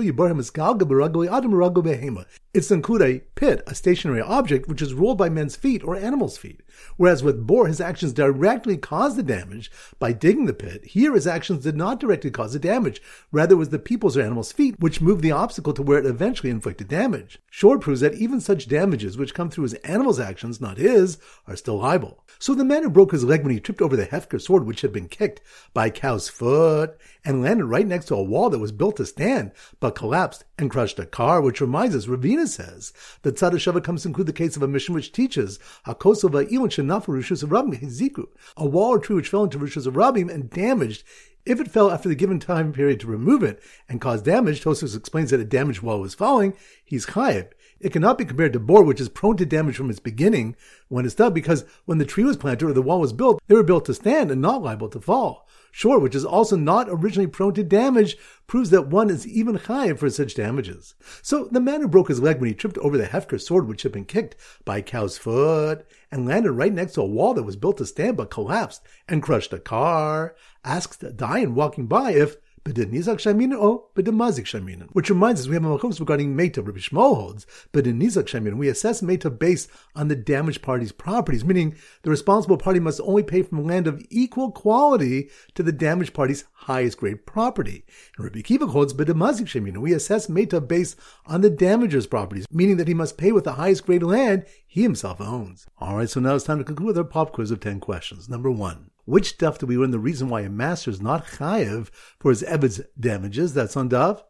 to 2.68 2.74
include 2.74 3.02
a 3.02 3.20
pit, 3.34 3.62
a 3.66 3.74
stationary 3.74 4.22
object, 4.22 4.68
which 4.68 4.80
is 4.80 4.94
rolled 4.94 5.18
by 5.18 5.28
men's 5.28 5.54
feet 5.54 5.84
or 5.84 5.96
animals' 5.96 6.38
feet. 6.38 6.62
Whereas 6.96 7.22
with 7.22 7.46
Bor, 7.46 7.66
his 7.66 7.78
actions 7.78 8.14
directly 8.14 8.78
caused 8.78 9.18
the 9.18 9.22
damage 9.22 9.70
by 9.98 10.14
digging 10.14 10.46
the 10.46 10.54
pit. 10.54 10.86
Here, 10.86 11.12
his 11.12 11.26
actions 11.26 11.64
did 11.64 11.76
not 11.76 12.00
directly 12.00 12.30
cause 12.30 12.54
the 12.54 12.58
damage. 12.58 13.02
Rather, 13.32 13.54
it 13.54 13.58
was 13.58 13.68
the 13.68 13.78
people's 13.78 14.16
or 14.16 14.22
animals' 14.22 14.50
feet 14.50 14.80
which 14.80 15.02
moved 15.02 15.20
the 15.20 15.32
obstacle 15.32 15.74
to 15.74 15.82
where 15.82 15.98
it 15.98 16.06
eventually 16.06 16.48
inflicted 16.48 16.88
damage. 16.88 17.38
Shor 17.50 17.78
proves 17.78 18.00
that 18.00 18.14
even 18.14 18.40
such 18.40 18.66
damages 18.66 19.18
which 19.18 19.34
come 19.34 19.50
through 19.50 19.64
his 19.64 19.74
animal's 19.74 20.18
actions, 20.18 20.58
not 20.58 20.78
his, 20.78 21.18
are 21.46 21.56
still 21.56 21.76
liable. 21.76 22.15
So 22.38 22.54
the 22.54 22.64
man 22.64 22.82
who 22.82 22.90
broke 22.90 23.12
his 23.12 23.24
leg 23.24 23.42
when 23.42 23.52
he 23.52 23.60
tripped 23.60 23.80
over 23.80 23.96
the 23.96 24.06
Hefker 24.06 24.40
sword 24.40 24.66
which 24.66 24.82
had 24.82 24.92
been 24.92 25.08
kicked 25.08 25.40
by 25.72 25.86
a 25.86 25.90
cow's 25.90 26.28
foot 26.28 26.98
and 27.24 27.42
landed 27.42 27.64
right 27.64 27.86
next 27.86 28.06
to 28.06 28.14
a 28.14 28.22
wall 28.22 28.50
that 28.50 28.58
was 28.58 28.72
built 28.72 28.96
to 28.96 29.06
stand, 29.06 29.52
but 29.80 29.94
collapsed 29.94 30.44
and 30.58 30.70
crushed 30.70 30.98
a 30.98 31.06
car, 31.06 31.40
which 31.40 31.60
reminds 31.60 31.96
us, 31.96 32.06
Ravina 32.06 32.46
says, 32.46 32.92
that 33.22 33.36
Tzad 33.36 33.52
Shava 33.52 33.82
comes 33.82 34.02
to 34.02 34.08
include 34.08 34.26
the 34.26 34.32
case 34.32 34.56
of 34.56 34.62
a 34.62 34.68
Mishnah 34.68 34.94
which 34.94 35.12
teaches 35.12 35.58
Hakosel 35.86 36.30
Va'ilon 36.30 36.68
Shenafu 36.68 37.06
Rishus 37.06 37.42
Rabim 37.42 37.80
Hiziku, 37.80 38.26
a 38.56 38.66
wall 38.66 38.90
or 38.90 38.98
tree 38.98 39.16
which 39.16 39.28
fell 39.28 39.44
into 39.44 39.58
Rishus 39.58 39.86
of 39.86 39.94
Rabim 39.94 40.32
and 40.32 40.50
damaged 40.50 41.04
if 41.46 41.60
it 41.60 41.70
fell 41.70 41.92
after 41.92 42.08
the 42.08 42.16
given 42.16 42.40
time 42.40 42.72
period 42.72 42.98
to 43.00 43.06
remove 43.06 43.44
it 43.44 43.62
and 43.88 44.00
cause 44.00 44.20
damage, 44.20 44.64
Tosfos 44.64 44.96
explains 44.96 45.30
that 45.30 45.38
a 45.38 45.44
damaged 45.44 45.80
wall 45.80 46.00
was 46.00 46.12
falling, 46.12 46.54
he's 46.84 47.06
chayiv. 47.06 47.52
It 47.78 47.92
cannot 47.92 48.18
be 48.18 48.24
compared 48.24 48.52
to 48.54 48.60
bor, 48.60 48.82
which 48.82 49.00
is 49.00 49.08
prone 49.08 49.36
to 49.36 49.46
damage 49.46 49.76
from 49.76 49.90
its 49.90 50.00
beginning 50.00 50.56
when 50.88 51.04
it's 51.04 51.14
done, 51.14 51.34
because 51.34 51.64
when 51.84 51.98
the 51.98 52.04
tree 52.04 52.24
was 52.24 52.36
planted 52.36 52.66
or 52.66 52.72
the 52.72 52.82
wall 52.82 53.00
was 53.00 53.12
built, 53.12 53.42
they 53.46 53.54
were 53.54 53.62
built 53.62 53.84
to 53.86 53.94
stand 53.94 54.30
and 54.30 54.40
not 54.40 54.62
liable 54.62 54.88
to 54.88 55.00
fall. 55.00 55.46
Shor, 55.72 55.98
which 55.98 56.14
is 56.14 56.24
also 56.24 56.56
not 56.56 56.86
originally 56.88 57.26
prone 57.26 57.52
to 57.52 57.62
damage, 57.62 58.16
proves 58.46 58.70
that 58.70 58.86
one 58.86 59.10
is 59.10 59.28
even 59.28 59.56
high 59.56 59.92
for 59.92 60.08
such 60.08 60.34
damages. 60.34 60.94
So 61.20 61.48
the 61.52 61.60
man 61.60 61.82
who 61.82 61.88
broke 61.88 62.08
his 62.08 62.22
leg 62.22 62.40
when 62.40 62.48
he 62.48 62.54
tripped 62.54 62.78
over 62.78 62.96
the 62.96 63.04
Hefker 63.04 63.38
sword 63.38 63.68
which 63.68 63.82
had 63.82 63.92
been 63.92 64.06
kicked 64.06 64.36
by 64.64 64.78
a 64.78 64.82
cow's 64.82 65.18
foot 65.18 65.86
and 66.10 66.24
landed 66.24 66.52
right 66.52 66.72
next 66.72 66.94
to 66.94 67.02
a 67.02 67.06
wall 67.06 67.34
that 67.34 67.42
was 67.42 67.56
built 67.56 67.76
to 67.76 67.84
stand 67.84 68.16
but 68.16 68.30
collapsed 68.30 68.80
and 69.06 69.22
crushed 69.22 69.52
a 69.52 69.58
car, 69.58 70.34
asked 70.64 71.02
Dayan 71.02 71.52
walking 71.52 71.86
by 71.86 72.12
if 72.12 72.36
B'denizak 72.66 73.18
Shaminin 73.18 73.56
or 73.56 73.84
B'demazik 73.94 74.44
Shaminin. 74.44 74.88
Which 74.90 75.08
reminds 75.08 75.40
us 75.40 75.46
we 75.46 75.54
have 75.54 75.64
a 75.64 75.68
machoms 75.68 76.00
regarding 76.00 76.34
Meta. 76.34 76.60
Rabbi 76.62 76.80
Yishmael 76.80 77.16
holds 77.16 77.46
Nizak 77.72 78.24
Shaminin. 78.24 78.56
We 78.56 78.68
assess 78.68 79.02
Meta 79.02 79.30
based 79.30 79.70
on 79.94 80.08
the 80.08 80.16
damaged 80.16 80.62
party's 80.62 80.90
properties, 80.90 81.44
meaning 81.44 81.76
the 82.02 82.10
responsible 82.10 82.56
party 82.56 82.80
must 82.80 83.00
only 83.04 83.22
pay 83.22 83.42
from 83.42 83.64
land 83.64 83.86
of 83.86 84.04
equal 84.10 84.50
quality 84.50 85.30
to 85.54 85.62
the 85.62 85.70
damaged 85.70 86.12
party's 86.12 86.44
highest 86.54 86.98
grade 86.98 87.24
property. 87.24 87.84
And 88.16 88.24
Rabbi 88.24 88.40
Akiva 88.40 88.68
holds 88.68 88.92
B'demazik 88.92 89.46
Shaminin. 89.46 89.78
We 89.78 89.92
assess 89.92 90.28
Meta 90.28 90.60
based 90.60 90.98
on 91.24 91.42
the 91.42 91.50
damager's 91.50 92.08
properties, 92.08 92.46
meaning 92.50 92.78
that 92.78 92.88
he 92.88 92.94
must 92.94 93.16
pay 93.16 93.30
with 93.30 93.44
the 93.44 93.52
highest 93.52 93.86
grade 93.86 94.02
land 94.02 94.44
he 94.66 94.82
himself 94.82 95.20
owns. 95.20 95.66
Alright, 95.80 96.10
so 96.10 96.18
now 96.18 96.34
it's 96.34 96.44
time 96.44 96.58
to 96.58 96.64
conclude 96.64 96.88
with 96.88 96.98
our 96.98 97.04
pop 97.04 97.30
quiz 97.30 97.52
of 97.52 97.60
10 97.60 97.78
questions. 97.78 98.28
Number 98.28 98.50
one. 98.50 98.90
Which 99.06 99.38
daf 99.38 99.58
do 99.58 99.66
we 99.66 99.78
learn 99.78 99.92
the 99.92 100.00
reason 100.00 100.28
why 100.28 100.40
a 100.42 100.50
master 100.50 100.90
is 100.90 101.00
not 101.00 101.26
chayiv 101.26 101.90
for 102.18 102.30
his 102.30 102.42
evid's 102.42 102.80
damages? 102.98 103.54
That's 103.54 103.76
on 103.76 103.88
daf. 103.88 104.22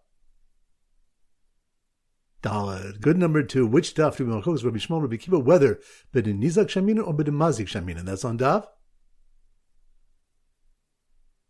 Dalad. 2.43 3.01
Good 3.01 3.17
number 3.17 3.43
two. 3.43 3.67
Which 3.67 3.95
daf 3.95 4.19
do 4.19 4.27
we 4.27 4.33
learn 4.33 4.43
Rabbi 4.43 4.77
Yishmael, 4.79 5.01
Rabbi 5.01 5.17
Akiva, 5.17 5.43
whether 5.43 5.81
b'din 6.15 6.43
nizak 6.43 6.67
shamina 6.67 7.07
or 7.07 7.15
b'din 7.15 7.35
mazik 7.35 7.67
shamina? 7.67 8.03
That's 8.05 8.25
on 8.25 8.39
daf. 8.39 8.67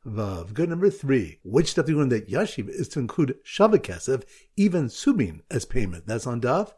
Vav. 0.06 0.54
Good 0.54 0.68
number 0.68 0.88
three. 0.88 1.40
Which 1.42 1.74
daf 1.74 1.86
do 1.86 1.94
we 1.94 1.98
learn 1.98 2.10
that 2.10 2.28
yashiv 2.28 2.68
is 2.68 2.88
to 2.90 3.00
include 3.00 3.38
shavakesef, 3.44 4.22
even 4.56 4.86
subin, 4.86 5.40
as 5.50 5.64
payment? 5.64 6.06
That's 6.06 6.28
on 6.28 6.40
daf. 6.40 6.74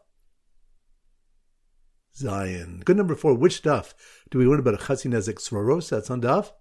Zayin. 2.17 2.83
Good 2.83 2.97
number 2.97 3.15
four. 3.15 3.33
Which 3.33 3.61
daf 3.61 3.93
do 4.29 4.37
we 4.39 4.45
learn 4.45 4.59
about 4.59 4.79
chatzin 4.79 5.13
svaros? 5.13 5.89
That's 5.89 6.09
on 6.09 6.21
daf. 6.21 6.51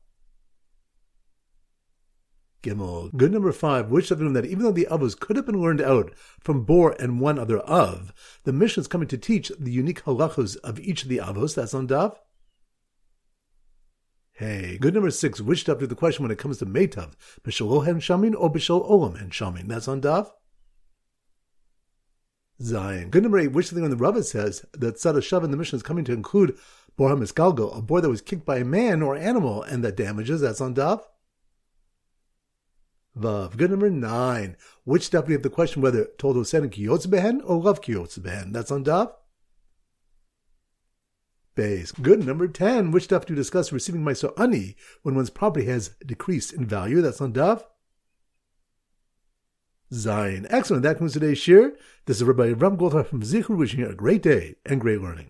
Gimel. 2.63 3.17
Good 3.17 3.33
number 3.33 3.53
five. 3.53 3.89
Which 3.91 4.11
we 4.11 4.17
learn 4.17 4.33
that 4.33 4.45
even 4.45 4.65
though 4.65 4.73
the 4.73 4.89
avos 4.91 5.19
could 5.19 5.37
have 5.37 5.47
been 5.47 5.61
learned 5.61 5.81
out 5.81 6.13
from 6.41 6.65
bor 6.65 6.97
and 7.01 7.21
one 7.21 7.39
other 7.39 7.59
of, 7.59 8.13
the 8.45 8.53
Mishnah 8.53 8.83
is 8.83 8.89
coming 8.89 9.09
to 9.09 9.19
teach 9.19 9.53
the 9.59 9.71
unique 9.71 10.03
halachos 10.03 10.57
of 10.59 10.81
each 10.81 11.05
of 11.05 11.09
the 11.09 11.19
avos. 11.19 11.55
That's 11.55 11.75
on 11.75 11.89
daf. 11.89 12.17
Hey, 14.33 14.79
good 14.79 14.95
number 14.95 15.11
six. 15.11 15.41
Which 15.41 15.65
daf 15.65 15.81
do 15.81 15.87
the 15.87 15.95
question 15.95 16.25
when 16.25 16.33
it 16.33 16.39
comes 16.39 16.59
to 16.59 16.67
metav? 16.67 17.15
B'shalohem 17.43 17.97
shamin 17.97 18.35
or 18.37 18.53
b'shal 18.53 18.89
olam 18.89 19.21
and 19.21 19.33
shamin? 19.33 19.69
That's 19.69 19.89
on 19.89 20.01
daf. 20.01 20.31
Zayin. 22.61 23.11
Good 23.11 23.23
number 23.23 23.39
eight, 23.39 23.53
which 23.53 23.71
thing 23.71 23.83
when 23.83 23.91
the 23.91 23.97
Rava 23.97 24.23
says 24.23 24.65
that 24.73 24.97
Tzad 24.97 25.45
in 25.45 25.51
the 25.51 25.57
Mishnah 25.57 25.77
is 25.77 25.83
coming 25.83 26.05
to 26.05 26.13
include 26.13 26.59
Bor 26.97 27.11
HaMisgalgal, 27.11 27.79
a 27.79 27.83
boar 27.83 28.01
that 28.01 28.09
was 28.09 28.21
kicked 28.21 28.45
by 28.45 28.59
a 28.59 28.65
man 28.65 29.03
or 29.03 29.17
animal 29.17 29.63
and 29.63 29.85
that 29.85 29.97
damages, 29.97 30.41
that's 30.41 30.61
on 30.61 30.75
Daf. 30.75 31.03
Vav. 33.17 33.57
Good 33.57 33.71
number 33.71 33.91
nine, 33.91 34.57
which 34.85 35.13
we 35.13 35.33
have 35.33 35.43
the 35.43 35.51
question 35.51 35.83
whether 35.83 36.07
told 36.19 36.37
Hosen 36.37 36.69
Kiyotz 36.71 37.07
Behen 37.07 37.41
or 37.45 37.61
Love 37.61 37.81
Kiyotz 37.81 38.19
Behen, 38.19 38.53
that's 38.53 38.71
on 38.71 38.85
Daf. 38.85 39.13
Base. 41.55 41.91
Good 41.91 42.25
number 42.25 42.47
10. 42.47 42.93
Which 42.93 43.03
stuff 43.05 43.27
do 43.27 43.33
you 43.33 43.37
discuss 43.37 43.73
receiving 43.73 44.05
my 44.05 44.15
ani 44.37 44.77
when 45.03 45.17
one's 45.17 45.29
property 45.29 45.67
has 45.67 45.91
decreased 46.07 46.53
in 46.53 46.67
value? 46.67 47.01
That's 47.01 47.21
on 47.21 47.33
Daf. 47.33 47.65
Zayin. 49.93 50.47
Excellent. 50.51 50.83
That 50.83 50.97
concludes 50.97 51.15
today's 51.15 51.39
shir. 51.39 51.75
This 52.07 52.19
is 52.19 52.25
Rabbi 52.25 52.53
Ram 52.53 52.77
Goldhar 52.77 53.07
from 53.07 53.23
Zichur 53.23 53.57
wishing 53.57 53.81
you 53.81 53.89
a 53.89 53.95
great 53.95 54.23
day 54.23 54.57
and 54.67 54.81
great 54.81 55.01
learning. 55.01 55.27